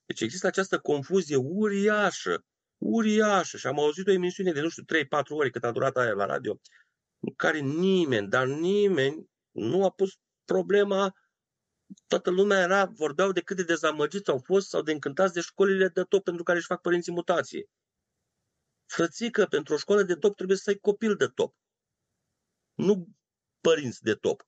Deci 0.07 0.21
există 0.21 0.47
această 0.47 0.79
confuzie 0.79 1.37
uriașă, 1.37 2.45
uriașă. 2.79 3.57
Și 3.57 3.67
am 3.67 3.79
auzit 3.79 4.07
o 4.07 4.11
emisiune 4.11 4.53
de, 4.53 4.61
nu 4.61 4.69
știu, 4.69 4.83
3-4 4.83 5.07
ore 5.29 5.51
cât 5.51 5.65
a 5.65 5.73
durat 5.73 5.97
aia 5.97 6.13
la 6.13 6.27
radio, 6.27 6.61
în 7.19 7.35
care 7.35 7.59
nimeni, 7.59 8.29
dar 8.29 8.47
nimeni 8.47 9.31
nu 9.51 9.85
a 9.85 9.91
pus 9.91 10.19
problema 10.45 11.15
toată 12.07 12.31
lumea 12.31 12.61
era, 12.61 12.85
vorbeau 12.85 13.33
de 13.33 13.41
cât 13.41 13.57
de 13.57 13.63
dezamăgiți 13.63 14.31
au 14.31 14.39
fost 14.39 14.69
sau 14.69 14.83
de 14.83 14.93
încântați 14.93 15.33
de 15.33 15.41
școlile 15.41 15.89
de 15.89 16.03
top 16.03 16.25
pentru 16.25 16.43
care 16.43 16.59
își 16.59 16.67
fac 16.67 16.81
părinții 16.81 17.13
mutație. 17.13 17.69
Frățică, 18.87 19.47
pentru 19.47 19.75
o 19.75 19.77
școală 19.77 20.03
de 20.03 20.15
top 20.15 20.37
trebuie 20.37 20.57
să 20.57 20.71
ai 20.71 20.77
copil 20.77 21.15
de 21.15 21.27
top. 21.27 21.55
Nu 22.75 23.09
părinți 23.61 24.03
de 24.03 24.15
top. 24.15 24.47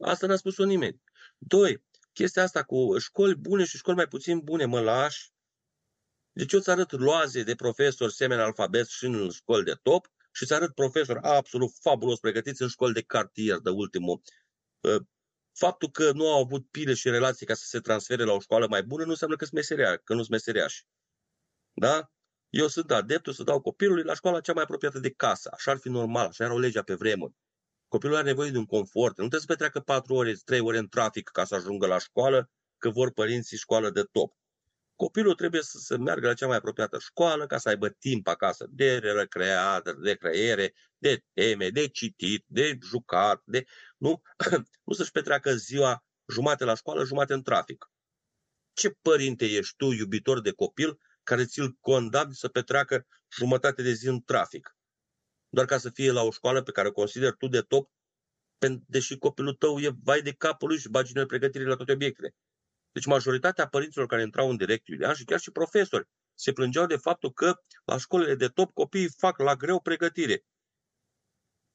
Asta 0.00 0.26
n-a 0.26 0.36
spus-o 0.36 0.64
nimeni. 0.64 1.02
Doi, 1.38 1.84
chestia 2.12 2.42
asta 2.42 2.62
cu 2.62 2.98
școli 2.98 3.34
bune 3.34 3.64
și 3.64 3.76
școli 3.76 3.96
mai 3.96 4.06
puțin 4.06 4.40
bune, 4.40 4.64
mă 4.64 4.80
lași. 4.80 5.32
Deci 6.32 6.52
eu 6.52 6.58
îți 6.58 6.70
arăt 6.70 6.90
loaze 6.90 7.42
de 7.42 7.54
profesori 7.54 8.12
semeni 8.12 8.40
alfabet 8.40 8.86
și 8.86 9.04
în 9.04 9.30
școli 9.30 9.64
de 9.64 9.78
top 9.82 10.06
și 10.32 10.42
îți 10.42 10.52
arăt 10.52 10.74
profesori 10.74 11.18
absolut 11.22 11.70
fabulos 11.80 12.18
pregătiți 12.18 12.62
în 12.62 12.68
școli 12.68 12.92
de 12.92 13.02
cartier 13.02 13.58
de 13.58 13.70
ultimul. 13.70 14.22
Ă, 15.52 15.66
faptul 15.66 15.90
că 15.90 16.12
nu 16.12 16.32
au 16.32 16.40
avut 16.40 16.70
pile 16.70 16.94
și 16.94 17.10
relații 17.10 17.46
ca 17.46 17.54
să 17.54 17.64
se 17.66 17.80
transfere 17.80 18.24
la 18.24 18.32
o 18.32 18.40
școală 18.40 18.66
mai 18.68 18.82
bună 18.82 19.04
nu 19.04 19.10
înseamnă 19.10 19.36
că 19.36 19.44
sunt 19.44 19.56
meseria, 19.56 19.96
că 19.96 20.12
nu 20.12 20.18
sunt 20.18 20.30
meseriași. 20.30 20.86
Da? 21.72 22.10
Eu 22.48 22.68
sunt 22.68 22.90
adeptul 22.90 23.32
să 23.32 23.42
dau 23.42 23.60
copilului 23.60 24.02
la 24.02 24.14
școala 24.14 24.40
cea 24.40 24.52
mai 24.52 24.62
apropiată 24.62 24.98
de 24.98 25.10
casă. 25.10 25.50
Așa 25.52 25.70
ar 25.70 25.78
fi 25.78 25.88
normal, 25.88 26.26
așa 26.26 26.44
era 26.44 26.52
o 26.52 26.58
legea 26.58 26.82
pe 26.82 26.94
vremuri. 26.94 27.34
Copilul 27.88 28.16
are 28.16 28.24
nevoie 28.24 28.50
de 28.50 28.58
un 28.58 28.66
confort. 28.66 29.18
Nu 29.18 29.28
trebuie 29.28 29.40
să 29.40 29.46
petreacă 29.46 29.80
patru 29.80 30.14
ore, 30.14 30.34
trei 30.44 30.60
ore 30.60 30.78
în 30.78 30.88
trafic 30.88 31.28
ca 31.28 31.44
să 31.44 31.54
ajungă 31.54 31.86
la 31.86 31.98
școală, 31.98 32.50
că 32.78 32.90
vor 32.90 33.12
părinții 33.12 33.56
școală 33.56 33.90
de 33.90 34.02
top. 34.02 34.36
Copilul 35.02 35.34
trebuie 35.34 35.62
să 35.62 35.78
se 35.78 35.96
meargă 35.96 36.26
la 36.26 36.34
cea 36.34 36.46
mai 36.46 36.56
apropiată 36.56 36.98
școală 36.98 37.46
ca 37.46 37.58
să 37.58 37.68
aibă 37.68 37.88
timp 37.88 38.26
acasă 38.26 38.66
de 38.70 38.98
recreat, 38.98 39.82
de 39.82 40.10
recreere, 40.10 40.74
de 40.98 41.24
teme, 41.32 41.68
de 41.68 41.88
citit, 41.88 42.44
de 42.46 42.78
jucat, 42.82 43.42
de... 43.44 43.64
Nu, 43.96 44.22
nu 44.86 44.92
să-și 44.92 45.10
petreacă 45.10 45.54
ziua 45.54 46.04
jumate 46.32 46.64
la 46.64 46.74
școală, 46.74 47.04
jumate 47.04 47.32
în 47.32 47.42
trafic. 47.42 47.90
Ce 48.72 48.90
părinte 48.90 49.44
ești 49.44 49.76
tu, 49.76 49.90
iubitor 49.90 50.40
de 50.40 50.52
copil, 50.52 50.98
care 51.22 51.44
ți-l 51.44 51.76
condamni 51.80 52.34
să 52.34 52.48
petreacă 52.48 53.06
jumătate 53.32 53.82
de 53.82 53.92
zi 53.92 54.06
în 54.06 54.20
trafic? 54.20 54.76
Doar 55.48 55.66
ca 55.66 55.78
să 55.78 55.90
fie 55.90 56.10
la 56.10 56.22
o 56.22 56.30
școală 56.30 56.62
pe 56.62 56.72
care 56.72 56.88
o 56.88 56.92
consideri 56.92 57.36
tu 57.36 57.48
de 57.48 57.60
top, 57.60 57.90
deși 58.86 59.18
copilul 59.18 59.54
tău 59.54 59.80
e 59.80 59.90
vai 60.02 60.22
de 60.22 60.32
capul 60.32 60.68
lui 60.68 60.78
și 60.78 60.88
bagi 60.88 61.14
noi 61.14 61.26
pregătire 61.26 61.64
la 61.64 61.76
toate 61.76 61.92
obiectele. 61.92 62.34
Deci 62.92 63.06
majoritatea 63.06 63.68
părinților 63.68 64.06
care 64.06 64.22
intrau 64.22 64.50
în 64.50 64.56
direct 64.56 64.86
Iulian 64.86 65.14
și 65.14 65.24
chiar 65.24 65.40
și 65.40 65.50
profesori 65.50 66.08
se 66.34 66.52
plângeau 66.52 66.86
de 66.86 66.96
faptul 66.96 67.32
că 67.32 67.54
la 67.84 67.98
școlile 67.98 68.34
de 68.34 68.48
top 68.48 68.72
copiii 68.72 69.08
fac 69.16 69.38
la 69.38 69.56
greu 69.56 69.80
pregătire. 69.80 70.44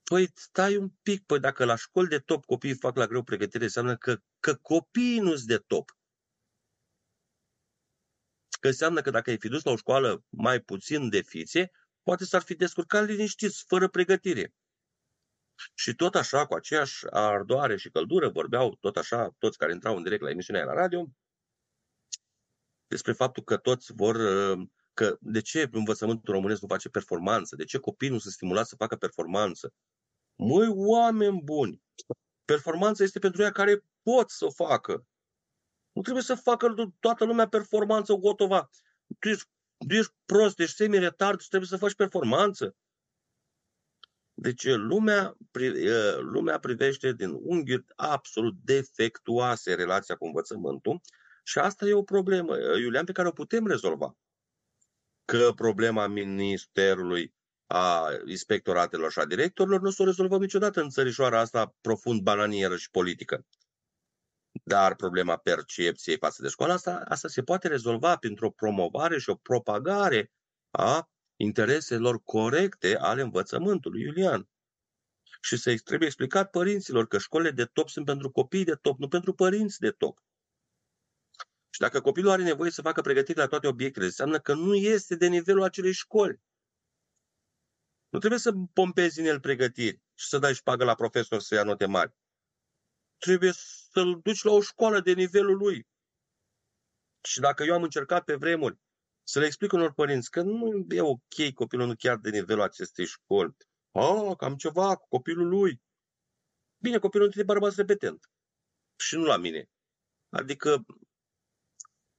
Păi 0.03 0.31
stai 0.33 0.75
un 0.75 0.89
pic, 1.01 1.25
păi 1.25 1.39
dacă 1.39 1.65
la 1.65 1.75
școli 1.75 2.07
de 2.07 2.19
top 2.19 2.45
copiii 2.45 2.75
fac 2.75 2.95
la 2.95 3.07
greu 3.07 3.23
pregătire, 3.23 3.63
înseamnă 3.63 3.97
că, 3.97 4.17
că 4.39 4.55
copiii 4.55 5.19
nu 5.19 5.35
sunt 5.35 5.47
de 5.47 5.57
top. 5.57 5.97
Că 8.59 8.67
înseamnă 8.67 9.01
că 9.01 9.09
dacă 9.09 9.29
ai 9.29 9.37
fi 9.37 9.47
dus 9.47 9.63
la 9.63 9.71
o 9.71 9.75
școală 9.75 10.23
mai 10.29 10.59
puțin 10.59 11.09
de 11.09 11.21
fițe, 11.21 11.71
poate 12.03 12.25
s-ar 12.25 12.41
fi 12.41 12.55
descurcat 12.55 13.05
liniștiți, 13.05 13.63
fără 13.67 13.87
pregătire. 13.87 14.53
Și 15.73 15.95
tot 15.95 16.15
așa, 16.15 16.45
cu 16.45 16.53
aceeași 16.53 17.05
ardoare 17.09 17.77
și 17.77 17.89
căldură, 17.89 18.29
vorbeau 18.29 18.75
tot 18.79 18.97
așa 18.97 19.35
toți 19.37 19.57
care 19.57 19.73
intrau 19.73 19.95
în 19.95 20.03
direct 20.03 20.21
la 20.21 20.29
emisiunea 20.29 20.63
la 20.63 20.73
radio 20.73 21.07
despre 22.87 23.11
faptul 23.11 23.43
că 23.43 23.57
toți 23.57 23.93
vor 23.93 24.15
uh, 24.15 24.67
că 24.93 25.17
de 25.19 25.41
ce 25.41 25.69
învățământul 25.71 26.33
românesc 26.33 26.61
nu 26.61 26.67
face 26.67 26.89
performanță, 26.89 27.55
de 27.55 27.63
ce 27.63 27.77
copiii 27.77 28.11
nu 28.11 28.17
sunt 28.17 28.33
stimulați 28.33 28.69
să 28.69 28.75
facă 28.75 28.95
performanță. 28.95 29.73
Măi, 30.35 30.67
oameni 30.67 31.41
buni, 31.43 31.81
performanța 32.45 33.03
este 33.03 33.19
pentru 33.19 33.41
ea 33.41 33.51
care 33.51 33.83
pot 34.01 34.29
să 34.29 34.45
o 34.45 34.51
facă. 34.51 35.05
Nu 35.91 36.01
trebuie 36.01 36.23
să 36.23 36.35
facă 36.35 36.73
toată 36.99 37.25
lumea 37.25 37.47
performanță 37.47 38.13
gotova. 38.13 38.69
Tu 39.19 39.29
ești, 39.29 39.49
tu 39.87 39.93
ești 39.93 40.13
prost, 40.25 40.59
ești 40.59 40.75
semi-retard 40.75 41.39
și 41.39 41.47
trebuie 41.47 41.69
să 41.69 41.77
faci 41.77 41.95
performanță. 41.95 42.75
Deci 44.39 44.65
lumea, 44.65 45.37
lumea 46.19 46.59
privește 46.59 47.13
din 47.13 47.29
unghiuri 47.41 47.85
absolut 47.95 48.55
defectuoase 48.63 49.73
relația 49.73 50.15
cu 50.15 50.25
învățământul 50.25 51.01
și 51.43 51.59
asta 51.59 51.85
e 51.85 51.93
o 51.93 52.03
problemă, 52.03 52.57
Iulian, 52.57 53.05
pe 53.05 53.11
care 53.11 53.27
o 53.27 53.31
putem 53.31 53.67
rezolva. 53.67 54.17
Că 55.25 55.51
problema 55.55 56.07
ministerului, 56.07 57.35
a 57.67 58.09
inspectoratelor 58.25 59.11
și 59.11 59.19
a 59.19 59.25
directorilor 59.25 59.81
nu 59.81 59.87
o 59.87 59.91
să 59.91 60.01
o 60.01 60.05
rezolvăm 60.05 60.41
niciodată 60.41 60.81
în 60.81 60.89
țărișoara 60.89 61.39
asta 61.39 61.75
profund 61.81 62.21
bananieră 62.21 62.75
și 62.77 62.89
politică. 62.91 63.45
Dar 64.63 64.95
problema 64.95 65.37
percepției 65.37 66.17
față 66.17 66.41
de 66.41 66.47
școală, 66.47 66.73
asta, 66.73 67.03
asta 67.07 67.27
se 67.27 67.43
poate 67.43 67.67
rezolva 67.67 68.15
printr-o 68.15 68.51
promovare 68.51 69.19
și 69.19 69.29
o 69.29 69.35
propagare 69.35 70.31
a 70.69 71.09
intereselor 71.37 72.23
corecte 72.23 72.97
ale 72.97 73.21
învățământului, 73.21 74.01
Iulian. 74.01 74.49
Și 75.41 75.57
să 75.57 75.75
trebuie 75.83 76.07
explicat 76.07 76.49
părinților 76.49 77.07
că 77.07 77.17
școlile 77.17 77.51
de 77.51 77.65
top 77.65 77.89
sunt 77.89 78.05
pentru 78.05 78.31
copii 78.31 78.63
de 78.63 78.75
top, 78.75 78.99
nu 78.99 79.07
pentru 79.07 79.33
părinți 79.33 79.79
de 79.79 79.91
top. 79.91 80.19
Și 81.69 81.79
dacă 81.79 82.01
copilul 82.01 82.31
are 82.31 82.43
nevoie 82.43 82.71
să 82.71 82.81
facă 82.81 83.01
pregătire 83.01 83.39
la 83.39 83.47
toate 83.47 83.67
obiectele, 83.67 84.05
înseamnă 84.05 84.39
că 84.39 84.53
nu 84.53 84.75
este 84.75 85.15
de 85.15 85.27
nivelul 85.27 85.63
acelei 85.63 85.93
școli. 85.93 86.41
Nu 88.09 88.19
trebuie 88.19 88.39
să 88.39 88.51
pompezi 88.73 89.19
în 89.19 89.25
el 89.25 89.39
pregătiri 89.39 90.01
și 90.13 90.27
să 90.27 90.37
dai 90.37 90.53
șpagă 90.53 90.83
la 90.83 90.95
profesor 90.95 91.39
să 91.39 91.55
ia 91.55 91.63
note 91.63 91.85
mari. 91.85 92.13
Trebuie 93.17 93.51
să-l 93.91 94.19
duci 94.23 94.43
la 94.43 94.51
o 94.51 94.61
școală 94.61 94.99
de 94.99 95.13
nivelul 95.13 95.57
lui. 95.57 95.87
Și 97.21 97.39
dacă 97.39 97.63
eu 97.63 97.73
am 97.73 97.83
încercat 97.83 98.23
pe 98.23 98.35
vremuri 98.35 98.79
să 99.29 99.39
le 99.39 99.45
explic 99.45 99.71
unor 99.71 99.93
părinți 99.93 100.31
că 100.31 100.41
nu 100.41 100.85
e 100.89 101.01
ok 101.01 101.53
copilul 101.53 101.87
nu 101.87 101.95
chiar 101.95 102.17
de 102.17 102.29
nivelul 102.29 102.63
acestei 102.63 103.05
școli. 103.05 103.55
Ah, 103.91 104.35
cam 104.37 104.55
ceva 104.55 104.95
cu 104.95 105.07
copilul 105.07 105.47
lui. 105.47 105.81
Bine, 106.77 106.97
copilul 106.97 107.25
nu 107.25 107.31
trebuie 107.31 107.57
rămas 107.57 107.75
repetent. 107.75 108.29
Și 108.95 109.15
nu 109.15 109.23
la 109.23 109.37
mine. 109.37 109.69
Adică, 110.29 110.85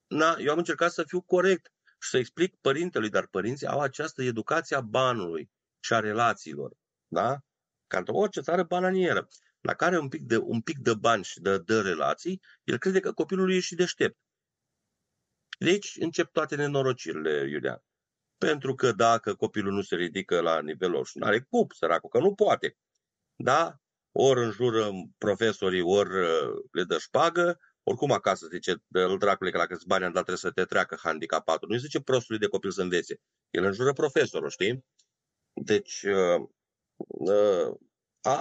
na, 0.07 0.37
eu 0.39 0.53
am 0.53 0.59
încercat 0.59 0.93
să 0.93 1.05
fiu 1.05 1.21
corect 1.21 1.73
și 2.01 2.11
să 2.11 2.19
explic 2.19 2.57
părintelui, 2.61 3.11
dar 3.11 3.27
părinții 3.27 3.67
au 3.67 3.81
această 3.81 4.23
educație 4.23 4.77
a 4.77 4.81
banului 4.81 5.51
și 5.81 5.93
a 5.93 6.01
relațiilor. 6.01 6.73
Da? 7.07 7.39
Ca 7.87 7.99
într 7.99 8.11
orice 8.15 8.41
țară 8.41 8.63
bananieră, 8.63 9.29
la 9.61 9.75
care 9.75 9.99
un 9.99 10.09
pic 10.09 10.23
de, 10.23 10.37
un 10.37 10.61
pic 10.61 10.79
de 10.79 10.95
bani 10.95 11.25
și 11.25 11.41
de, 11.41 11.59
de 11.59 11.81
relații, 11.81 12.43
el 12.65 12.79
crede 12.79 13.01
că 13.01 13.13
copilul 13.13 13.45
lui 13.45 13.57
e 13.57 13.61
și 13.61 13.75
deștept. 13.75 14.19
De 15.59 15.69
aici 15.69 15.97
încep 16.01 16.33
toate 16.33 16.57
nenorocirile, 16.57 17.49
Iulian. 17.51 17.83
Pentru 18.37 18.75
că 18.75 18.93
dacă 18.93 19.35
copilul 19.35 19.73
nu 19.73 19.83
se 19.83 19.97
ridică 19.97 20.41
la 20.41 20.61
nivelul 20.61 21.05
și 21.05 21.19
nu 21.19 21.27
are 21.27 21.41
cup, 21.41 21.73
săracul, 21.73 22.09
că 22.09 22.19
nu 22.19 22.35
poate. 22.35 22.77
Da? 23.37 23.77
Ori 24.13 24.45
înjură 24.45 24.91
profesorii, 25.19 25.81
ori 25.81 26.21
uh, 26.21 26.65
le 26.73 26.85
dă 26.85 26.99
șpagă, 26.99 27.59
oricum 27.83 28.13
acasă 28.13 28.47
zice, 28.51 28.83
îl 28.89 29.19
dracule 29.19 29.51
că 29.51 29.59
la 29.59 29.67
câți 29.67 29.87
bani 29.87 30.05
am 30.05 30.13
dat 30.13 30.25
trebuie 30.25 30.37
să 30.37 30.51
te 30.51 30.65
treacă 30.65 30.99
handicapatul. 31.03 31.69
Nu 31.69 31.77
zice 31.77 32.01
prostului 32.01 32.41
de 32.41 32.47
copil 32.47 32.71
să 32.71 32.83
învețe. 32.83 33.21
El 33.51 33.65
înjură 33.65 33.93
profesorul, 33.93 34.51
știi? 34.51 34.85
Deci, 35.53 36.03
uh, 36.03 36.49
uh, 36.97 37.75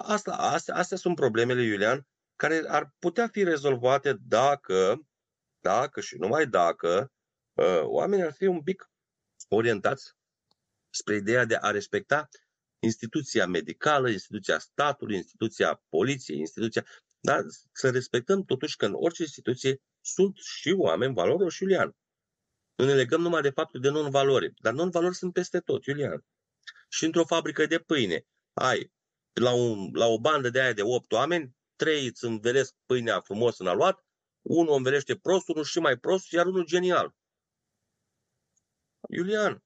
asta, 0.04 0.32
astea, 0.32 0.76
astea 0.76 0.98
sunt 0.98 1.16
problemele, 1.16 1.64
Iulian, 1.64 2.08
care 2.36 2.64
ar 2.68 2.94
putea 3.00 3.28
fi 3.28 3.44
rezolvate 3.44 4.18
dacă 4.22 5.07
dacă 5.68 6.02
și 6.02 6.18
numai 6.18 6.48
dacă 6.48 7.12
uh, 7.54 7.82
oamenii 7.84 8.26
ar 8.26 8.34
fi 8.34 8.46
un 8.46 8.64
pic 8.64 8.92
orientați 9.50 10.14
spre 10.90 11.16
ideea 11.16 11.46
de 11.46 11.56
a 11.56 11.72
respecta 11.72 12.30
instituția 12.80 13.46
medicală, 13.48 14.10
instituția 14.10 14.60
statului, 14.60 15.16
instituția 15.16 15.84
poliției, 15.90 16.40
instituția... 16.40 16.86
Dar 17.20 17.46
să 17.72 17.90
respectăm 17.90 18.44
totuși 18.44 18.76
că 18.76 18.86
în 18.86 18.94
orice 18.94 19.22
instituție 19.22 19.82
sunt 20.02 20.38
și 20.38 20.76
oameni 20.78 21.14
valoroși, 21.14 21.64
Iulian. 21.64 21.96
Nu 22.76 22.86
ne 22.86 22.94
legăm 22.94 23.22
numai 23.22 23.42
de 23.42 23.50
faptul 23.50 23.82
de 23.82 23.90
non-valori, 23.90 24.54
dar 24.58 24.74
non-valori 24.74 25.16
sunt 25.16 25.34
peste 25.34 25.60
tot, 25.60 25.86
Iulian. 25.86 26.26
Și 26.90 27.06
într-o 27.06 27.26
fabrică 27.26 27.66
de 27.66 27.80
pâine 27.80 28.26
ai 28.54 28.92
la, 29.34 29.54
un, 29.54 29.90
la 29.94 30.06
o 30.06 30.20
bandă 30.20 30.50
de 30.50 30.62
aia 30.62 30.74
de 30.74 30.82
opt 30.82 31.12
oameni, 31.12 31.56
trei 31.76 32.08
îți 32.08 32.26
învelesc 32.26 32.76
pâinea 32.86 33.20
frumos 33.22 33.58
în 33.60 33.68
aluat, 33.68 34.07
unul 34.48 34.76
învelește 34.76 35.16
prost, 35.16 35.48
unul 35.48 35.64
și 35.64 35.80
mai 35.80 35.98
prost, 35.98 36.32
iar 36.32 36.46
unul 36.46 36.66
genial. 36.66 37.16
Iulian, 39.10 39.64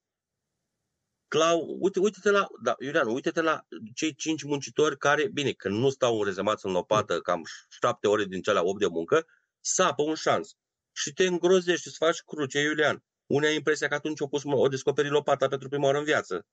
Clau, 1.27 1.77
uite, 1.79 1.99
uite-te 1.99 2.29
la, 2.31 2.47
da, 2.63 2.75
Iulian, 2.79 3.07
uite-te 3.07 3.41
la 3.41 3.65
cei 3.93 4.15
cinci 4.15 4.43
muncitori 4.43 4.97
care, 4.97 5.27
bine, 5.27 5.51
când 5.51 5.77
nu 5.77 5.89
stau 5.89 6.23
rezemați 6.23 6.65
în 6.65 6.71
lopată 6.71 7.21
cam 7.21 7.43
șapte 7.69 8.07
ore 8.07 8.25
din 8.25 8.41
cele 8.41 8.59
opt 8.59 8.79
de 8.79 8.87
muncă, 8.87 9.25
sapă 9.59 10.01
un 10.01 10.15
șans. 10.15 10.55
Și 10.91 11.13
te 11.13 11.25
îngrozești, 11.25 11.89
să 11.89 11.95
faci 11.97 12.21
cruce, 12.21 12.59
Iulian. 12.59 13.03
Unii 13.25 13.47
ai 13.47 13.55
impresia 13.55 13.87
că 13.87 13.93
atunci 13.93 14.19
o, 14.19 14.27
pus, 14.27 14.41
o 14.45 14.67
descoperi 14.67 15.09
lopata 15.09 15.47
pentru 15.47 15.69
prima 15.69 15.85
oară 15.85 15.97
în 15.97 16.03
viață. 16.03 16.45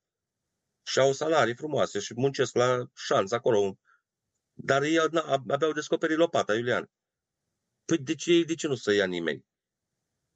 Și 0.82 0.98
au 0.98 1.12
salarii 1.12 1.54
frumoase 1.54 1.98
și 1.98 2.12
muncesc 2.16 2.54
la 2.54 2.90
șans 2.94 3.32
acolo. 3.32 3.78
Dar 4.52 4.82
ei 4.82 4.98
abia 4.98 5.56
au 5.60 5.72
descoperit 5.72 6.16
lopata, 6.16 6.54
Iulian. 6.54 6.90
Păi 7.88 7.98
de 7.98 8.14
ce, 8.14 8.42
de 8.42 8.54
ce 8.54 8.66
nu 8.66 8.74
să 8.74 8.92
ia 8.92 9.06
nimeni? 9.06 9.46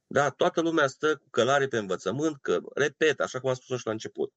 Da, 0.07 0.29
toată 0.29 0.61
lumea 0.61 0.87
stă 0.87 1.17
cu 1.17 1.29
călare 1.29 1.67
pe 1.67 1.77
învățământ, 1.77 2.41
că, 2.41 2.59
repet, 2.75 3.19
așa 3.19 3.39
cum 3.39 3.49
am 3.49 3.55
spus 3.55 3.79
și 3.79 3.85
la 3.85 3.91
început, 3.91 4.33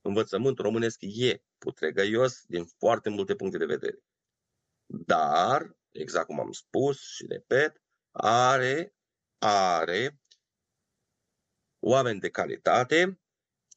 învățământul 0.00 0.64
românesc 0.64 0.98
e 1.00 1.42
putregăios 1.58 2.42
din 2.46 2.64
foarte 2.78 3.08
multe 3.08 3.34
puncte 3.34 3.58
de 3.58 3.64
vedere. 3.64 3.98
Dar, 4.86 5.76
exact 5.90 6.26
cum 6.26 6.40
am 6.40 6.52
spus 6.52 7.00
și 7.00 7.26
repet, 7.28 7.82
are, 8.12 8.94
are 9.38 10.20
oameni 11.78 12.20
de 12.20 12.30
calitate, 12.30 13.20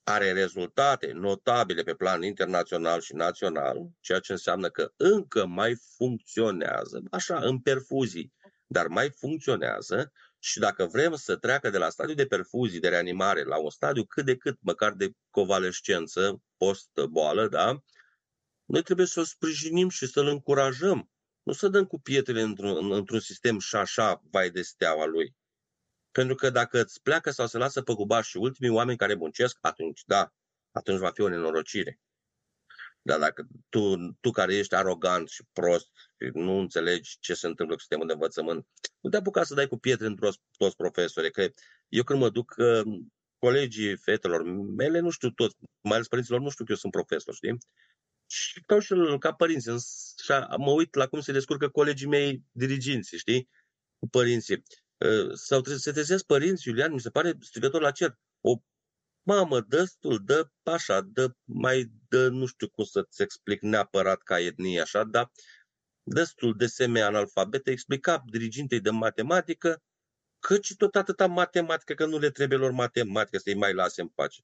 are 0.03 0.31
rezultate 0.31 1.11
notabile 1.11 1.83
pe 1.83 1.95
plan 1.95 2.23
internațional 2.23 3.01
și 3.01 3.13
național, 3.13 3.89
ceea 3.99 4.19
ce 4.19 4.31
înseamnă 4.31 4.69
că 4.69 4.93
încă 4.95 5.45
mai 5.45 5.75
funcționează, 5.95 7.01
așa, 7.11 7.39
în 7.39 7.59
perfuzii, 7.59 8.33
dar 8.67 8.87
mai 8.87 9.09
funcționează 9.09 10.11
și 10.39 10.59
dacă 10.59 10.85
vrem 10.85 11.15
să 11.15 11.35
treacă 11.35 11.69
de 11.69 11.77
la 11.77 11.89
stadiul 11.89 12.15
de 12.15 12.25
perfuzii, 12.25 12.79
de 12.79 12.89
reanimare, 12.89 13.43
la 13.43 13.57
un 13.57 13.69
stadiu 13.69 14.05
cât 14.05 14.25
de 14.25 14.35
cât, 14.35 14.57
măcar 14.61 14.93
de 14.93 15.11
convalescență, 15.29 16.41
post-boală, 16.57 17.47
da? 17.47 17.83
Noi 18.65 18.81
trebuie 18.81 19.05
să-l 19.05 19.25
sprijinim 19.25 19.89
și 19.89 20.07
să-l 20.07 20.27
încurajăm. 20.27 21.11
Nu 21.43 21.53
să 21.53 21.67
dăm 21.67 21.85
cu 21.85 21.99
pietrele 21.99 22.41
într-un, 22.41 22.91
într-un 22.91 23.19
sistem 23.19 23.59
și 23.59 23.75
așa, 23.75 24.21
vai 24.31 24.49
de 24.49 24.61
steaua 24.61 25.05
lui. 25.05 25.35
Pentru 26.11 26.35
că 26.35 26.49
dacă 26.49 26.81
îți 26.81 27.01
pleacă 27.01 27.31
sau 27.31 27.47
se 27.47 27.57
lasă 27.57 27.81
pe 27.81 27.93
gubaș 27.93 28.27
și 28.27 28.37
ultimii 28.37 28.75
oameni 28.75 28.97
care 28.97 29.13
muncesc, 29.13 29.57
atunci, 29.61 30.03
da, 30.05 30.33
atunci 30.71 30.99
va 30.99 31.11
fi 31.11 31.21
o 31.21 31.27
nenorocire. 31.27 31.99
Dar 33.07 33.19
dacă 33.19 33.47
tu, 33.69 33.95
tu 34.19 34.31
care 34.31 34.55
ești 34.55 34.75
arogant 34.75 35.29
și 35.29 35.43
prost 35.53 35.89
și 35.95 36.29
nu 36.33 36.59
înțelegi 36.59 37.17
ce 37.19 37.33
se 37.33 37.47
întâmplă 37.47 37.75
cu 37.75 37.79
sistemul 37.79 38.07
de 38.07 38.13
învățământ, 38.13 38.67
nu 38.99 39.09
te 39.09 39.17
apuca 39.17 39.43
să 39.43 39.53
dai 39.53 39.67
cu 39.67 39.77
pietre 39.77 40.05
într 40.05 40.27
toți 40.57 40.75
profesori. 40.75 41.31
Că 41.31 41.47
eu 41.87 42.03
când 42.03 42.19
mă 42.19 42.29
duc, 42.29 42.55
um, 42.57 43.13
colegii 43.37 43.97
fetelor 43.97 44.43
mele, 44.75 44.99
nu 44.99 45.09
știu 45.09 45.29
toți, 45.29 45.55
mai 45.81 45.93
ales 45.93 46.07
părinților, 46.07 46.39
nu 46.39 46.49
știu 46.49 46.65
că 46.65 46.71
eu 46.71 46.77
sunt 46.77 46.91
profesor, 46.91 47.33
știi? 47.33 47.57
Și 48.25 48.61
stau 48.63 48.79
și 48.79 48.93
ca 49.19 49.33
părinți, 49.33 49.69
și 50.23 50.31
mă 50.57 50.71
uit 50.71 50.95
la 50.95 51.07
cum 51.07 51.19
se 51.19 51.31
descurcă 51.31 51.69
colegii 51.69 52.07
mei 52.07 52.43
diriginți, 52.51 53.15
știi? 53.15 53.49
Cu 53.99 54.07
părinții. 54.09 54.63
Uh, 54.97 55.33
sau 55.33 55.63
se 55.63 55.91
trezesc 55.91 56.25
părinți, 56.25 56.67
Iulian, 56.67 56.93
mi 56.93 56.99
se 56.99 57.09
pare 57.09 57.37
strigător 57.39 57.81
la 57.81 57.91
cer. 57.91 58.17
O 58.41 58.61
mamă, 59.27 59.61
destul, 59.61 60.21
dă 60.25 60.49
așa, 60.63 61.01
dă 61.01 61.31
mai, 61.43 61.91
dă, 62.07 62.29
nu 62.29 62.45
știu 62.45 62.69
cum 62.69 62.83
să-ți 62.83 63.21
explic 63.21 63.61
neapărat 63.61 64.21
ca 64.21 64.39
etnie 64.39 64.81
așa, 64.81 65.03
dar 65.03 65.31
destul 66.03 66.55
de 66.57 66.67
semi-analfabete, 66.67 67.71
explica 67.71 68.23
dirigintei 68.31 68.79
de 68.79 68.89
matematică 68.89 69.81
căci 70.39 70.75
tot 70.75 70.95
atâta 70.95 71.27
matematică, 71.27 71.93
că 71.93 72.05
nu 72.05 72.17
le 72.17 72.29
trebuie 72.29 72.57
lor 72.57 72.71
matematică 72.71 73.37
să-i 73.37 73.55
mai 73.55 73.73
lase 73.73 74.01
în 74.01 74.07
pace. 74.07 74.41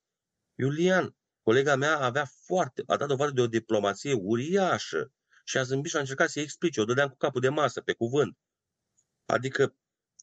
Iulian, 0.55 1.15
colega 1.41 1.75
mea 1.75 1.99
avea 1.99 2.25
foarte, 2.45 2.83
a 2.87 2.97
dat 2.97 3.07
dovadă 3.07 3.31
de 3.31 3.41
o 3.41 3.47
diplomație 3.47 4.13
uriașă 4.13 5.11
și 5.43 5.57
a 5.57 5.63
zâmbit 5.63 5.91
și 5.91 5.97
a 5.97 5.99
încercat 5.99 6.29
să-i 6.29 6.41
explice, 6.41 6.81
o 6.81 6.85
dădeam 6.85 7.09
cu 7.09 7.17
capul 7.17 7.41
de 7.41 7.49
masă, 7.49 7.81
pe 7.81 7.93
cuvânt. 7.93 8.37
Adică 9.25 9.75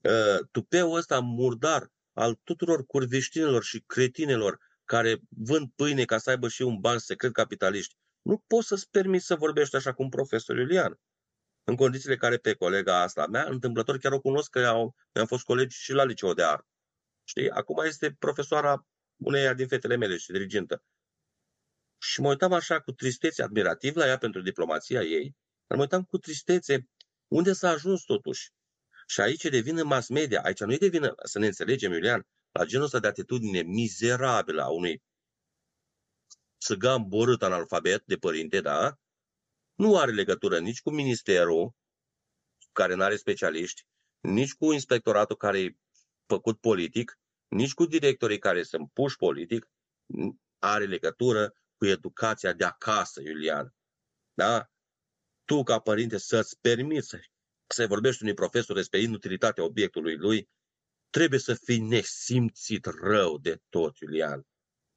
uh, 0.03 0.47
tupeul 0.51 0.97
ăsta 0.97 1.21
murdar 1.21 1.93
al 2.21 2.35
tuturor 2.45 2.87
curveștinilor 2.87 3.63
și 3.65 3.83
cretinelor 3.87 4.59
care 4.85 5.21
vând 5.29 5.71
pâine 5.77 6.05
ca 6.05 6.19
să 6.19 6.31
aibă 6.31 6.49
și 6.49 6.63
un 6.63 6.81
ban 6.81 6.99
secret 6.99 7.33
capitaliști. 7.33 7.95
Nu 8.23 8.45
poți 8.47 8.67
să-ți 8.67 8.91
permiți 8.91 9.27
să 9.27 9.35
vorbești 9.35 9.77
așa 9.77 9.93
cu 9.93 10.03
un 10.03 10.09
profesor 10.09 10.57
Iulian. 10.57 11.01
În 11.65 11.77
condițiile 11.77 12.17
care 12.17 12.37
pe 12.37 12.55
colega 12.55 13.03
asta 13.03 13.27
mea, 13.27 13.45
întâmplător 13.49 13.99
chiar 13.99 14.13
o 14.13 14.21
cunosc 14.21 14.51
că 14.51 14.67
au, 14.67 14.95
am 15.13 15.27
fost 15.27 15.45
colegi 15.45 15.77
și 15.77 15.93
la 15.93 16.05
liceu 16.05 16.35
de 16.35 16.43
art. 16.43 16.67
Știi? 17.25 17.51
Acum 17.51 17.85
este 17.85 18.17
profesoara 18.19 18.87
uneia 19.17 19.55
din 19.55 19.69
fetele 19.69 19.97
mele 19.97 20.17
și 20.17 20.31
dirigintă. 20.31 20.83
Și 21.99 22.21
mă 22.21 22.29
uitam 22.29 22.53
așa 22.53 22.81
cu 22.81 22.93
tristețe 22.93 23.43
admirativ 23.43 23.97
la 23.97 24.07
ea 24.07 24.19
pentru 24.19 24.43
diplomația 24.43 25.03
ei, 25.03 25.37
dar 25.67 25.77
mă 25.77 25.83
uitam 25.83 26.03
cu 26.03 26.19
tristețe 26.19 26.89
unde 27.29 27.53
s-a 27.53 27.69
ajuns 27.69 28.03
totuși. 28.03 28.51
Și 29.11 29.21
aici 29.21 29.43
devine 29.43 29.83
mass 29.83 30.09
media. 30.09 30.41
Aici 30.43 30.61
nu-i 30.61 30.79
devine, 30.79 31.13
să 31.25 31.39
ne 31.39 31.47
înțelegem, 31.47 31.93
Iulian, 31.93 32.27
la 32.51 32.65
genul 32.65 32.85
ăsta 32.85 32.99
de 32.99 33.07
atitudine 33.07 33.63
mizerabilă 33.63 34.63
a 34.63 34.69
unui 34.69 35.03
țăgan 36.61 37.09
borât 37.09 37.43
analfabet 37.43 38.03
de 38.05 38.17
părinte, 38.17 38.61
da? 38.61 38.99
Nu 39.75 39.99
are 39.99 40.13
legătură 40.13 40.59
nici 40.59 40.81
cu 40.81 40.91
ministerul, 40.91 41.75
care 42.73 42.95
nu 42.95 43.03
are 43.03 43.17
specialiști, 43.17 43.83
nici 44.21 44.55
cu 44.55 44.73
inspectoratul 44.73 45.37
care 45.37 45.61
e 45.61 45.77
făcut 46.27 46.61
politic, 46.61 47.19
nici 47.49 47.75
cu 47.75 47.87
directorii 47.87 48.39
care 48.39 48.63
sunt 48.63 48.93
puși 48.93 49.17
politic, 49.17 49.71
are 50.59 50.87
legătură 50.87 51.55
cu 51.77 51.87
educația 51.87 52.53
de 52.53 52.65
acasă, 52.65 53.21
Iulian. 53.21 53.75
Da? 54.35 54.71
Tu, 55.45 55.63
ca 55.63 55.79
părinte, 55.79 56.19
să-ți 56.19 56.61
permiți 56.61 57.17
să-i 57.73 57.87
vorbești 57.87 58.23
unui 58.23 58.35
profesor 58.35 58.77
despre 58.77 59.01
inutilitatea 59.01 59.65
obiectului 59.65 60.17
lui, 60.17 60.49
trebuie 61.11 61.39
să 61.39 61.55
fii 61.55 61.79
nesimțit 61.79 62.87
rău 63.03 63.39
de 63.39 63.61
tot, 63.69 63.99
Iulian. 63.99 64.47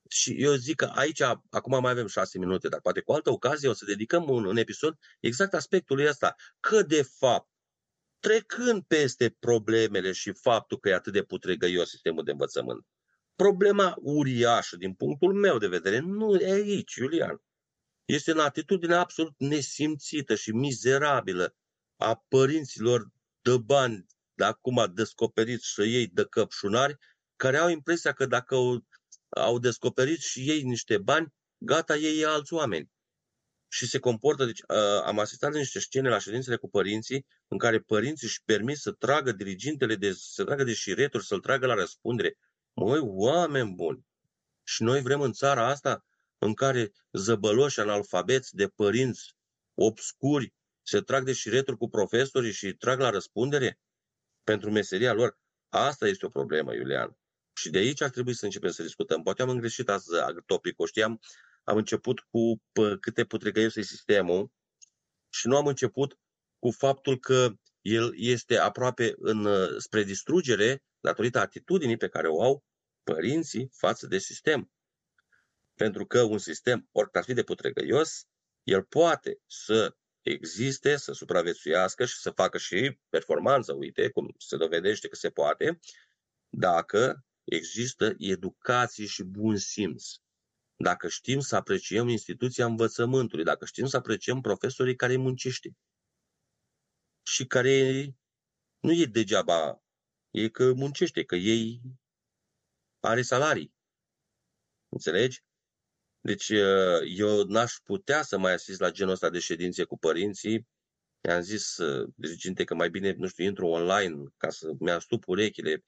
Și 0.09 0.43
eu 0.43 0.53
zic 0.53 0.75
că 0.75 0.85
aici, 0.85 1.21
acum 1.49 1.81
mai 1.81 1.91
avem 1.91 2.07
șase 2.07 2.37
minute, 2.37 2.67
dar 2.67 2.81
poate 2.81 3.01
cu 3.01 3.11
altă 3.11 3.31
ocazie 3.31 3.69
o 3.69 3.73
să 3.73 3.85
dedicăm 3.85 4.29
un, 4.29 4.45
un 4.45 4.57
episod 4.57 4.97
exact 5.19 5.53
aspectului 5.53 6.07
ăsta. 6.07 6.35
Că, 6.59 6.81
de 6.81 7.01
fapt, 7.01 7.49
trecând 8.19 8.83
peste 8.83 9.35
problemele 9.39 10.11
și 10.11 10.31
faptul 10.31 10.79
că 10.79 10.89
e 10.89 10.93
atât 10.93 11.13
de 11.13 11.23
putregăios 11.23 11.89
sistemul 11.89 12.23
de 12.23 12.31
învățământ, 12.31 12.85
problema 13.35 13.95
uriașă, 13.97 14.75
din 14.77 14.93
punctul 14.93 15.33
meu 15.33 15.57
de 15.57 15.67
vedere, 15.67 15.99
nu 15.99 16.35
e 16.35 16.51
aici, 16.51 16.95
Iulian. 16.95 17.41
Este 18.05 18.31
în 18.31 18.39
atitudine 18.39 18.95
absolut 18.95 19.33
nesimțită 19.37 20.35
și 20.35 20.51
mizerabilă 20.51 21.55
a 22.03 22.23
părinților 22.27 23.07
de 23.41 23.57
bani, 23.57 24.05
de 24.33 24.43
acum 24.43 24.91
descoperit 24.93 25.61
și 25.61 25.81
ei 25.81 26.07
de 26.07 26.25
căpșunari, 26.25 26.97
care 27.35 27.57
au 27.57 27.69
impresia 27.69 28.13
că 28.13 28.25
dacă 28.25 28.55
au, 28.55 28.85
au 29.29 29.59
descoperit 29.59 30.19
și 30.19 30.49
ei 30.49 30.63
niște 30.63 30.97
bani, 30.97 31.33
gata, 31.57 31.95
ei 31.95 32.19
e 32.19 32.27
alți 32.27 32.53
oameni. 32.53 32.91
Și 33.67 33.87
se 33.87 33.99
comportă, 33.99 34.45
deci 34.45 34.61
am 35.03 35.19
asistat 35.19 35.51
la 35.51 35.57
niște 35.57 35.79
scene 35.79 36.09
la 36.09 36.19
ședințele 36.19 36.55
cu 36.55 36.69
părinții, 36.69 37.25
în 37.47 37.57
care 37.57 37.79
părinții 37.79 38.27
își 38.27 38.43
permit 38.45 38.77
să 38.77 38.91
tragă 38.91 39.31
dirigintele, 39.31 39.95
de, 39.95 40.13
să 40.13 40.43
tragă 40.43 40.63
de 40.63 40.73
șireturi, 40.73 41.25
să-l 41.25 41.39
tragă 41.39 41.65
la 41.65 41.73
răspundere. 41.73 42.37
Măi, 42.73 42.99
oameni 43.01 43.73
buni! 43.73 44.05
Și 44.63 44.83
noi 44.83 45.01
vrem 45.01 45.21
în 45.21 45.31
țara 45.31 45.67
asta 45.67 46.05
în 46.37 46.53
care 46.53 46.91
zăbăloși 47.11 47.79
analfabeți 47.79 48.55
de 48.55 48.67
părinți 48.67 49.35
obscuri 49.73 50.53
se 50.83 51.01
trag 51.01 51.23
de 51.23 51.33
șireturi 51.33 51.77
cu 51.77 51.89
profesorii 51.89 52.51
și 52.51 52.73
trag 52.73 52.99
la 52.99 53.09
răspundere 53.09 53.79
pentru 54.43 54.71
meseria 54.71 55.13
lor. 55.13 55.39
Asta 55.69 56.07
este 56.07 56.25
o 56.25 56.29
problemă, 56.29 56.73
Iulian. 56.73 57.17
Și 57.53 57.69
de 57.69 57.77
aici 57.77 58.01
ar 58.01 58.09
trebui 58.09 58.33
să 58.33 58.45
începem 58.45 58.71
să 58.71 58.83
discutăm. 58.83 59.23
Poate 59.23 59.41
am 59.41 59.49
îngreșit 59.49 59.89
azi 59.89 60.07
topicul. 60.45 60.87
Știam, 60.87 61.19
am 61.63 61.77
început 61.77 62.19
cu 62.19 62.61
pă, 62.71 62.97
câte 62.97 63.25
putregăiesc 63.25 63.73
sistemul 63.73 64.51
și 65.29 65.47
nu 65.47 65.57
am 65.57 65.67
început 65.67 66.19
cu 66.59 66.71
faptul 66.71 67.19
că 67.19 67.53
el 67.81 68.13
este 68.15 68.57
aproape 68.57 69.13
în, 69.17 69.47
spre 69.79 70.03
distrugere 70.03 70.83
datorită 70.99 71.39
atitudinii 71.39 71.97
pe 71.97 72.07
care 72.07 72.27
o 72.27 72.43
au 72.43 72.63
părinții 73.03 73.69
față 73.71 74.07
de 74.07 74.17
sistem. 74.17 74.71
Pentru 75.75 76.05
că 76.05 76.21
un 76.21 76.37
sistem, 76.37 76.89
oricât 76.91 77.15
ar 77.15 77.23
fi 77.23 77.33
de 77.33 77.43
putregăios, 77.43 78.25
el 78.63 78.83
poate 78.83 79.39
să 79.45 79.95
existe, 80.23 80.95
să 80.95 81.11
supraviețuiască 81.11 82.05
și 82.05 82.17
să 82.17 82.31
facă 82.31 82.57
și 82.57 82.99
performanță, 83.09 83.73
uite, 83.73 84.09
cum 84.09 84.35
se 84.37 84.57
dovedește 84.57 85.07
că 85.07 85.15
se 85.15 85.29
poate, 85.29 85.79
dacă 86.49 87.25
există 87.43 88.15
educație 88.17 89.05
și 89.05 89.23
bun 89.23 89.57
simț. 89.57 90.11
Dacă 90.75 91.07
știm 91.07 91.39
să 91.39 91.55
apreciem 91.55 92.07
instituția 92.07 92.65
învățământului, 92.65 93.43
dacă 93.43 93.65
știm 93.65 93.85
să 93.85 93.97
apreciem 93.97 94.41
profesorii 94.41 94.95
care 94.95 95.15
muncește 95.15 95.75
și 97.25 97.45
care 97.45 98.07
nu 98.79 98.91
e 98.91 99.05
degeaba, 99.05 99.83
e 100.31 100.49
că 100.49 100.73
muncește, 100.73 101.23
că 101.23 101.35
ei 101.35 101.81
are 102.99 103.21
salarii. 103.21 103.73
Înțelegi? 104.89 105.43
Deci 106.25 106.49
uh, 106.49 107.01
eu 107.17 107.43
n-aș 107.43 107.73
putea 107.83 108.21
să 108.21 108.37
mai 108.37 108.53
asist 108.53 108.79
la 108.79 108.91
genul 108.91 109.13
ăsta 109.13 109.29
de 109.29 109.39
ședințe 109.39 109.83
cu 109.83 109.97
părinții. 109.97 110.67
I-am 111.21 111.41
zis 111.41 111.77
uh, 111.77 112.09
diriginte 112.15 112.63
că 112.63 112.75
mai 112.75 112.89
bine, 112.89 113.13
nu 113.17 113.27
știu, 113.27 113.43
intru 113.43 113.67
online 113.67 114.23
ca 114.37 114.49
să 114.49 114.71
mi-astup 114.79 115.27
urechile, 115.27 115.83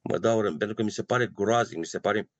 mă 0.00 0.18
dau 0.18 0.40
rând, 0.40 0.58
pentru 0.58 0.76
că 0.76 0.82
mi 0.82 0.90
se 0.90 1.02
pare 1.02 1.26
groaznic, 1.26 1.78
mi 1.78 1.86
se 1.86 1.98
pare 1.98 2.30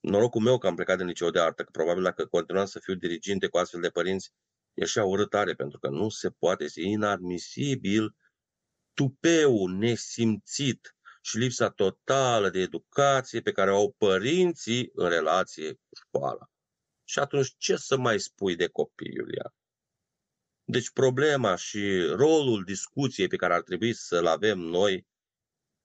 norocul 0.00 0.40
meu 0.40 0.58
că 0.58 0.66
am 0.66 0.74
plecat 0.74 0.96
din 0.96 1.06
liceu 1.06 1.30
de 1.30 1.40
artă, 1.40 1.62
că 1.62 1.70
probabil 1.72 2.02
dacă 2.02 2.26
continuam 2.26 2.66
să 2.66 2.78
fiu 2.78 2.94
diriginte 2.94 3.46
cu 3.46 3.58
astfel 3.58 3.80
de 3.80 3.88
părinți, 3.88 4.32
ieșea 4.74 5.04
urâtare, 5.04 5.54
pentru 5.54 5.78
că 5.78 5.88
nu 5.88 6.08
se 6.08 6.30
poate, 6.30 6.64
este 6.64 6.80
inadmisibil 6.80 8.14
tupeu 8.94 9.66
nesimțit 9.66 10.96
și 11.22 11.38
lipsa 11.38 11.70
totală 11.70 12.50
de 12.50 12.58
educație 12.58 13.40
pe 13.40 13.52
care 13.52 13.72
o 13.72 13.76
au 13.76 13.94
părinții 13.98 14.90
în 14.94 15.08
relație 15.08 15.72
cu 15.72 15.88
școala. 16.06 16.48
Și 17.04 17.18
atunci 17.18 17.54
ce 17.56 17.76
să 17.76 17.96
mai 17.96 18.20
spui 18.20 18.56
de 18.56 18.68
copii, 18.68 19.12
Iulia? 19.14 19.54
Deci 20.64 20.90
problema 20.90 21.54
și 21.54 22.00
rolul 22.00 22.64
discuției 22.64 23.28
pe 23.28 23.36
care 23.36 23.54
ar 23.54 23.62
trebui 23.62 23.92
să-l 23.92 24.26
avem 24.26 24.58
noi 24.58 25.06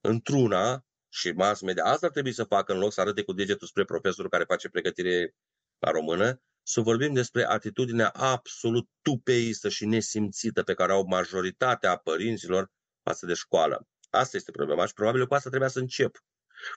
într-una 0.01 0.86
și 1.10 1.32
mass 1.32 1.62
media, 1.62 1.84
asta 1.84 2.05
ar 2.05 2.12
trebui 2.12 2.32
să 2.32 2.43
facă 2.43 2.73
în 2.73 2.79
loc 2.79 2.93
să 2.93 3.01
arate 3.01 3.23
cu 3.23 3.34
degetul 3.34 3.67
spre 3.67 3.84
profesorul 3.84 4.29
care 4.29 4.43
face 4.43 4.69
pregătire 4.69 5.36
la 5.79 5.91
română, 5.91 6.41
să 6.63 6.82
vorbim 6.82 7.13
despre 7.13 7.45
atitudinea 7.45 8.10
absolut 8.10 8.89
tupeistă 9.01 9.69
și 9.69 9.86
nesimțită 9.86 10.63
pe 10.63 10.73
care 10.73 10.91
au 10.91 11.05
majoritatea 11.05 11.97
părinților 11.97 12.71
față 13.03 13.25
de 13.25 13.34
școală. 13.34 13.88
Asta 14.10 14.38
este 14.38 14.51
problema 14.51 14.86
și 14.86 14.93
probabil 14.93 15.27
cu 15.27 15.34
asta 15.34 15.49
trebuia 15.49 15.69
să 15.69 15.79
încep. 15.79 16.23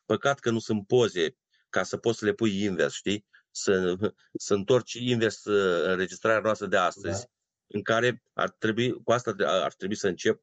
Păcat 0.04 0.38
că 0.38 0.50
nu 0.50 0.58
sunt 0.58 0.86
poze 0.86 1.36
ca 1.68 1.82
să 1.82 1.96
poți 1.96 2.18
să 2.18 2.24
le 2.24 2.32
pui 2.32 2.62
invers, 2.62 2.94
știi? 2.94 3.26
Să, 3.54 3.96
să 4.46 4.54
întorci 4.54 4.92
invers 4.92 5.44
uh, 5.44 5.84
înregistrarea 5.84 6.40
noastră 6.40 6.66
de 6.66 6.76
astăzi, 6.76 7.20
da. 7.20 7.30
în 7.66 7.82
care 7.82 8.22
ar 8.32 8.50
trebui, 8.50 9.02
cu 9.02 9.12
asta 9.12 9.34
ar 9.46 9.72
trebui 9.72 9.96
să 9.96 10.08
încep 10.08 10.42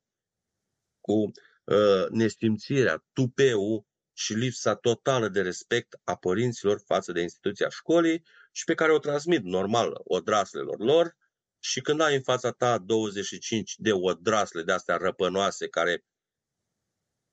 cu 0.99 1.31
uh, 1.63 2.09
nestimțirea, 2.09 3.05
tupeu 3.13 3.87
și 4.13 4.33
lipsa 4.33 4.75
totală 4.75 5.27
de 5.27 5.41
respect 5.41 5.99
a 6.03 6.15
părinților 6.15 6.81
față 6.85 7.11
de 7.11 7.21
instituția 7.21 7.69
școlii 7.69 8.23
și 8.51 8.63
pe 8.63 8.73
care 8.73 8.91
o 8.91 8.99
transmit 8.99 9.43
normal 9.43 10.01
odraslelor 10.03 10.79
lor 10.79 11.15
și 11.59 11.81
când 11.81 12.01
ai 12.01 12.15
în 12.15 12.21
fața 12.21 12.51
ta 12.51 12.77
25 12.77 13.75
de 13.77 13.91
odrasle 13.91 14.63
de 14.63 14.71
astea 14.71 14.95
răpănoase 14.95 15.67
care 15.67 16.05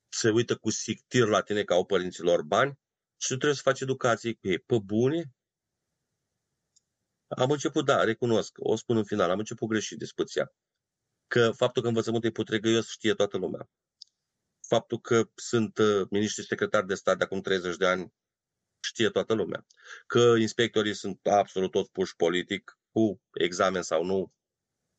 se 0.09 0.31
uită 0.31 0.57
cu 0.57 0.71
sictir 0.71 1.27
la 1.27 1.41
tine 1.41 1.65
ca 1.65 1.75
au 1.75 1.87
părinților 1.87 2.43
bani 2.43 2.79
și 3.17 3.29
tu 3.29 3.35
trebuie 3.35 3.55
să 3.55 3.63
faci 3.65 3.81
educație 3.81 4.33
cu 4.33 4.49
ei. 4.49 4.59
Pe 4.59 4.79
bune? 4.79 5.25
Am 7.29 7.51
început, 7.51 7.85
da, 7.85 8.05
recunosc, 8.05 8.53
o 8.59 8.77
spun 8.77 8.97
în 8.97 9.05
final, 9.05 9.31
am 9.31 9.39
început 9.39 9.69
greșit 9.69 9.99
discuția. 9.99 10.53
Că 11.27 11.51
faptul 11.51 11.83
că 11.83 11.89
învățământul 11.89 12.29
e 12.29 12.33
putregăios 12.33 12.89
știe 12.89 13.15
toată 13.15 13.37
lumea. 13.37 13.69
Faptul 14.69 15.01
că 15.01 15.29
sunt 15.35 15.79
uh, 15.79 16.07
miniștri 16.11 16.45
secretari 16.45 16.87
de 16.87 16.95
stat 16.95 17.19
de 17.19 17.25
acum 17.25 17.41
30 17.41 17.77
de 17.77 17.87
ani 17.87 18.13
știe 18.81 19.11
toată 19.11 19.35
lumea. 19.35 19.67
Că 20.07 20.35
inspectorii 20.39 20.95
sunt 20.95 21.27
absolut 21.27 21.71
toți 21.71 21.91
puși 21.91 22.17
politic, 22.17 22.79
cu 22.91 23.21
examen 23.33 23.83
sau 23.83 24.05
nu, 24.05 24.33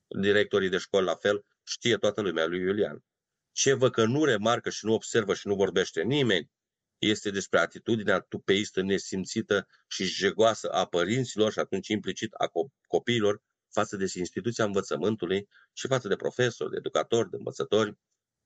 directorii 0.08 0.70
de 0.70 0.78
școli 0.78 1.06
la 1.06 1.16
fel, 1.16 1.46
știe 1.64 1.98
toată 1.98 2.22
lumea 2.22 2.46
lui 2.46 2.60
Iulian. 2.60 3.04
Ce 3.52 3.74
văd 3.74 3.92
că 3.92 4.06
nu 4.06 4.24
remarcă 4.24 4.70
și 4.70 4.86
nu 4.86 4.94
observă 4.94 5.34
și 5.34 5.48
nu 5.48 5.56
vorbește 5.56 6.02
nimeni, 6.02 6.52
este 6.98 7.30
despre 7.30 7.60
atitudinea 7.60 8.20
tupeistă, 8.20 8.82
nesimțită 8.82 9.68
și 9.88 10.04
jegoasă 10.04 10.70
a 10.70 10.86
părinților 10.86 11.52
și 11.52 11.60
atunci 11.60 11.88
implicit 11.88 12.34
a 12.34 12.52
copiilor 12.88 13.42
față 13.70 13.96
de 13.96 14.06
instituția 14.16 14.66
învățământului 14.66 15.48
și 15.74 15.88
față 15.88 16.08
de 16.08 16.16
profesori, 16.16 16.72
de 16.72 16.78
educatori, 16.78 17.30
de 17.30 17.36
învățători, 17.38 17.98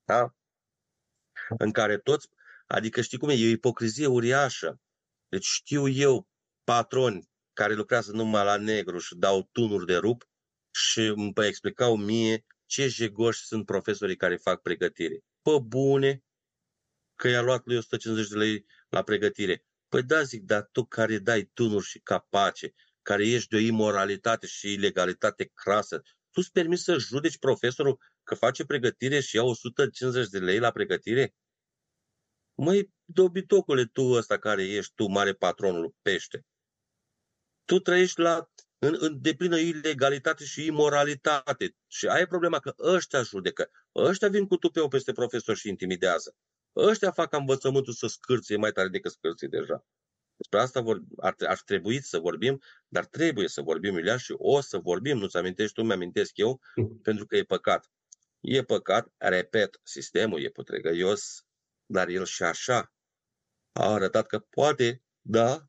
da? 0.03 0.35
în 1.57 1.71
care 1.71 1.97
toți, 1.97 2.27
adică 2.67 3.01
știi 3.01 3.17
cum 3.17 3.29
e, 3.29 3.33
e 3.33 3.47
o 3.47 3.49
ipocrizie 3.49 4.05
uriașă. 4.05 4.79
Deci 5.27 5.45
știu 5.45 5.87
eu 5.87 6.27
patroni 6.63 7.29
care 7.53 7.73
lucrează 7.73 8.11
numai 8.11 8.43
la 8.43 8.57
negru 8.57 8.97
și 8.97 9.15
dau 9.15 9.49
tunuri 9.51 9.85
de 9.85 9.95
rup 9.95 10.29
și 10.71 10.99
îmi 10.99 11.33
explicau 11.35 11.95
mie 11.95 12.45
ce 12.65 12.87
jegoși 12.87 13.45
sunt 13.45 13.65
profesorii 13.65 14.15
care 14.15 14.35
fac 14.35 14.61
pregătire. 14.61 15.19
Pă 15.41 15.59
bune, 15.59 16.23
că 17.21 17.27
i-a 17.27 17.41
luat 17.41 17.65
lui 17.65 17.77
150 17.77 18.27
de 18.27 18.37
lei 18.37 18.65
la 18.89 19.03
pregătire. 19.03 19.65
Păi 19.87 20.03
da, 20.03 20.21
zic, 20.21 20.43
dar 20.43 20.69
tu 20.71 20.85
care 20.85 21.17
dai 21.17 21.49
tunuri 21.53 21.85
și 21.85 21.99
capace, 21.99 22.73
care 23.01 23.27
ești 23.27 23.49
de 23.49 23.55
o 23.55 23.59
imoralitate 23.59 24.47
și 24.47 24.73
ilegalitate 24.73 25.51
crasă, 25.53 26.01
tu-ți 26.31 26.51
permis 26.51 26.83
să 26.83 26.97
judeci 26.97 27.37
profesorul 27.37 27.99
că 28.23 28.35
face 28.35 28.65
pregătire 28.65 29.19
și 29.19 29.35
ia 29.35 29.43
150 29.43 30.27
de 30.29 30.39
lei 30.39 30.59
la 30.59 30.71
pregătire? 30.71 31.35
Măi, 32.53 32.89
dobitocule, 33.03 33.85
tu 33.85 34.01
ăsta 34.01 34.37
care 34.37 34.63
ești 34.63 34.93
tu, 34.95 35.05
mare 35.05 35.33
patronul 35.33 35.95
pește, 36.01 36.45
tu 37.65 37.79
trăiești 37.79 38.19
la 38.19 38.49
în, 38.79 38.95
în 38.99 39.21
deplină 39.21 39.57
ilegalitate 39.57 40.45
și 40.45 40.65
imoralitate. 40.65 41.75
Și 41.87 42.07
ai 42.07 42.27
problema 42.27 42.59
că 42.59 42.73
ăștia 42.79 43.21
judecă. 43.21 43.69
Ăștia 43.95 44.29
vin 44.29 44.47
cu 44.47 44.57
tupeu 44.57 44.87
peste 44.87 45.11
profesor 45.11 45.55
și 45.55 45.69
intimidează. 45.69 46.35
Ăștia 46.75 47.11
fac 47.11 47.33
învățământul 47.33 47.93
să 47.93 48.07
scârție 48.07 48.55
mai 48.55 48.71
tare 48.71 48.87
decât 48.87 49.11
scârție 49.11 49.47
deja. 49.47 49.85
Despre 50.35 50.59
asta 50.59 50.81
vor, 50.81 51.01
ar, 51.17 51.35
ar 51.47 51.59
trebui 51.59 52.01
să 52.01 52.19
vorbim, 52.19 52.61
dar 52.87 53.05
trebuie 53.05 53.47
să 53.47 53.61
vorbim, 53.61 53.93
Iulian, 53.93 54.17
și 54.17 54.33
o 54.37 54.61
să 54.61 54.77
vorbim, 54.77 55.17
nu-ți 55.17 55.37
amintești 55.37 55.73
tu, 55.73 55.83
mi-amintesc 55.83 56.37
eu, 56.37 56.61
pentru 57.07 57.25
că 57.25 57.35
e 57.35 57.43
păcat. 57.43 57.91
E 58.39 58.63
păcat, 58.63 59.13
repet, 59.17 59.79
sistemul 59.83 60.43
e 60.43 60.49
putregăios, 60.49 61.45
dar 61.85 62.07
el 62.07 62.25
și 62.25 62.43
așa 62.43 62.93
a 63.71 63.93
arătat 63.93 64.27
că 64.27 64.39
poate 64.39 65.03
da 65.21 65.65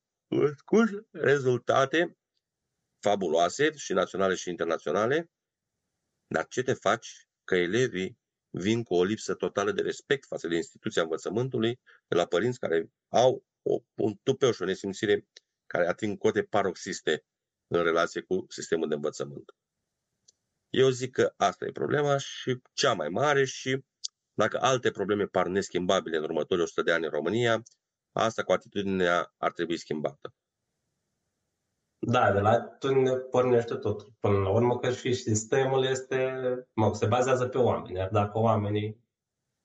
cu 0.64 1.06
rezultate 1.10 2.18
fabuloase 3.00 3.76
și 3.76 3.92
naționale 3.92 4.34
și 4.34 4.48
internaționale, 4.48 5.30
dar 6.26 6.46
ce 6.46 6.62
te 6.62 6.72
faci 6.72 7.28
că 7.44 7.54
elevii 7.54 8.18
vin 8.52 8.82
cu 8.82 8.94
o 8.94 9.04
lipsă 9.04 9.34
totală 9.34 9.72
de 9.72 9.82
respect 9.82 10.26
față 10.26 10.48
de 10.48 10.56
instituția 10.56 11.02
învățământului, 11.02 11.80
de 12.08 12.14
la 12.14 12.26
părinți 12.26 12.58
care 12.58 12.90
au 13.08 13.44
o, 13.62 13.82
un 13.94 14.14
tupeu 14.22 14.52
și 14.52 14.62
o 14.62 14.64
nesimțire 14.64 15.26
care 15.66 15.88
ating 15.88 16.18
cote 16.18 16.42
paroxiste 16.42 17.24
în 17.66 17.82
relație 17.82 18.20
cu 18.20 18.46
sistemul 18.48 18.88
de 18.88 18.94
învățământ. 18.94 19.54
Eu 20.70 20.88
zic 20.88 21.12
că 21.12 21.34
asta 21.36 21.64
e 21.64 21.72
problema 21.72 22.16
și 22.16 22.60
cea 22.72 22.92
mai 22.92 23.08
mare 23.08 23.44
și 23.44 23.84
dacă 24.34 24.58
alte 24.60 24.90
probleme 24.90 25.26
par 25.26 25.46
neschimbabile 25.46 26.16
în 26.16 26.22
următorii 26.22 26.62
100 26.62 26.82
de 26.82 26.92
ani 26.92 27.04
în 27.04 27.10
România, 27.10 27.62
asta 28.12 28.42
cu 28.42 28.52
atitudinea 28.52 29.34
ar 29.36 29.52
trebui 29.52 29.76
schimbată. 29.76 30.34
Da, 32.06 32.32
de 32.32 32.40
la 32.40 32.60
tu 32.60 32.94
ne 32.94 33.16
pornește 33.16 33.74
tot. 33.74 34.08
Până 34.20 34.38
la 34.38 34.50
urmă 34.50 34.78
că 34.78 34.92
și 34.92 35.14
sistemul 35.14 35.84
este, 35.84 36.32
mă, 36.72 36.94
se 36.94 37.06
bazează 37.06 37.48
pe 37.48 37.58
oameni. 37.58 37.96
Iar 37.96 38.08
dacă 38.10 38.38
oamenii 38.38 39.00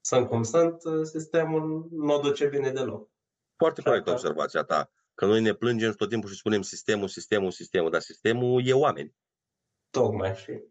sunt 0.02 0.28
cum 0.28 0.43
sunt, 0.43 0.82
sistemul 1.04 1.88
nu 1.91 2.13
o 2.13 2.19
duce 2.19 2.47
bine 2.47 2.71
deloc. 2.71 3.10
Foarte 3.56 3.82
corect 3.82 4.08
observația 4.08 4.63
ta. 4.63 4.91
Că 5.13 5.26
noi 5.26 5.41
ne 5.41 5.54
plângem 5.54 5.91
tot 5.91 6.10
timpul 6.10 6.30
și 6.30 6.38
spunem 6.38 6.62
sistemul, 6.62 7.08
sistemul, 7.08 7.52
sistemul, 7.52 7.89
dar 7.89 8.02
sistemul 8.02 8.67
e 8.67 8.73
oameni. 8.73 9.15
Tocmai 9.89 10.36
și. 10.36 10.63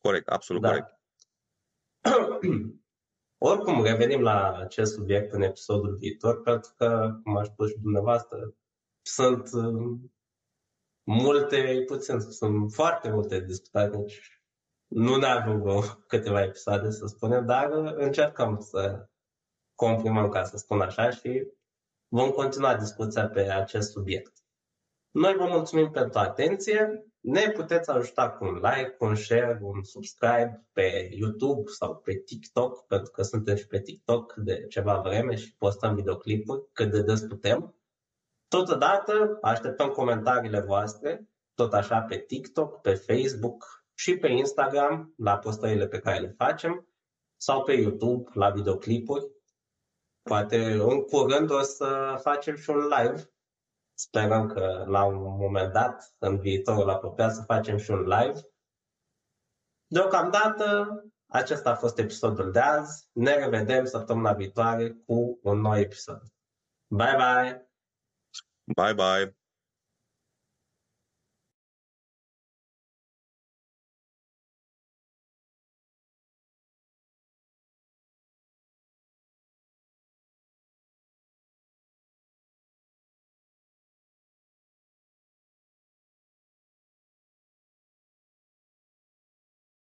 Corect, 0.00 0.28
absolut 0.28 0.62
da. 0.62 0.68
corect. 0.68 0.98
Oricum, 3.42 3.82
revenim 3.82 4.20
la 4.20 4.56
acest 4.58 4.94
subiect 4.94 5.32
în 5.32 5.42
episodul 5.42 5.96
viitor, 5.96 6.42
pentru 6.42 6.74
că, 6.76 7.18
cum 7.22 7.36
a 7.36 7.44
spus 7.44 7.68
și 7.68 7.78
dumneavoastră, 7.78 8.54
sunt 9.02 9.50
uh, 9.52 9.98
multe, 11.02 11.82
puțin, 11.86 12.20
sunt 12.20 12.72
foarte 12.72 13.10
multe 13.10 13.40
discutate, 13.40 13.96
deci 13.96 14.42
nu 14.86 15.16
ne 15.16 15.26
avem 15.26 15.64
câteva 16.06 16.42
episoade, 16.42 16.90
să 16.90 17.06
spunem, 17.06 17.46
dar 17.46 17.70
încercăm 17.94 18.60
să 18.60 19.08
comprimăm, 19.74 20.28
ca 20.28 20.44
să 20.44 20.56
spun 20.56 20.80
așa, 20.80 21.10
și 21.10 21.46
vom 22.08 22.30
continua 22.30 22.76
discuția 22.76 23.28
pe 23.28 23.40
acest 23.40 23.90
subiect. 23.90 24.32
Noi 25.10 25.34
vă 25.34 25.46
mulțumim 25.46 25.90
pentru 25.90 26.18
atenție. 26.18 27.04
Ne 27.20 27.50
puteți 27.50 27.90
ajuta 27.90 28.30
cu 28.30 28.44
un 28.44 28.54
like, 28.54 28.94
cu 28.98 29.04
un 29.04 29.14
share, 29.14 29.58
un 29.62 29.82
subscribe 29.82 30.66
pe 30.72 31.08
YouTube 31.12 31.70
sau 31.70 31.96
pe 31.96 32.14
TikTok, 32.14 32.86
pentru 32.86 33.10
că 33.10 33.22
suntem 33.22 33.56
și 33.56 33.66
pe 33.66 33.80
TikTok 33.80 34.34
de 34.34 34.66
ceva 34.68 35.00
vreme 35.00 35.34
și 35.34 35.56
postăm 35.56 35.94
videoclipuri 35.94 36.62
cât 36.72 36.90
de 36.90 37.02
des 37.02 37.20
putem. 37.20 37.74
Totodată 38.50 39.38
așteptăm 39.40 39.88
comentariile 39.88 40.60
voastre, 40.60 41.28
tot 41.54 41.72
așa 41.72 42.00
pe 42.00 42.18
TikTok, 42.18 42.80
pe 42.80 42.94
Facebook 42.94 43.84
și 43.94 44.16
pe 44.16 44.28
Instagram 44.28 45.14
la 45.16 45.38
postările 45.38 45.86
pe 45.86 45.98
care 45.98 46.18
le 46.18 46.34
facem 46.38 46.88
sau 47.36 47.62
pe 47.62 47.72
YouTube 47.72 48.30
la 48.34 48.50
videoclipuri. 48.50 49.26
Poate 50.22 50.72
în 50.72 51.00
curând 51.00 51.50
o 51.50 51.60
să 51.60 52.18
facem 52.22 52.56
și 52.56 52.70
un 52.70 52.78
live 52.78 53.30
Sperăm 54.00 54.46
că 54.46 54.84
la 54.86 55.04
un 55.04 55.22
moment 55.22 55.72
dat, 55.72 56.14
în 56.18 56.38
viitorul 56.38 56.90
apropiat, 56.90 57.34
să 57.34 57.42
facem 57.42 57.76
și 57.76 57.90
un 57.90 58.00
live. 58.00 58.40
Deocamdată, 59.86 60.88
acesta 61.26 61.70
a 61.70 61.74
fost 61.74 61.98
episodul 61.98 62.52
de 62.52 62.58
azi. 62.58 63.08
Ne 63.12 63.34
revedem 63.34 63.84
săptămâna 63.84 64.32
viitoare 64.32 64.90
cu 65.06 65.38
un 65.42 65.60
nou 65.60 65.76
episod. 65.76 66.22
Bye 66.86 67.16
bye! 67.16 67.69
Bye 68.76 68.94
bye! 68.94 69.30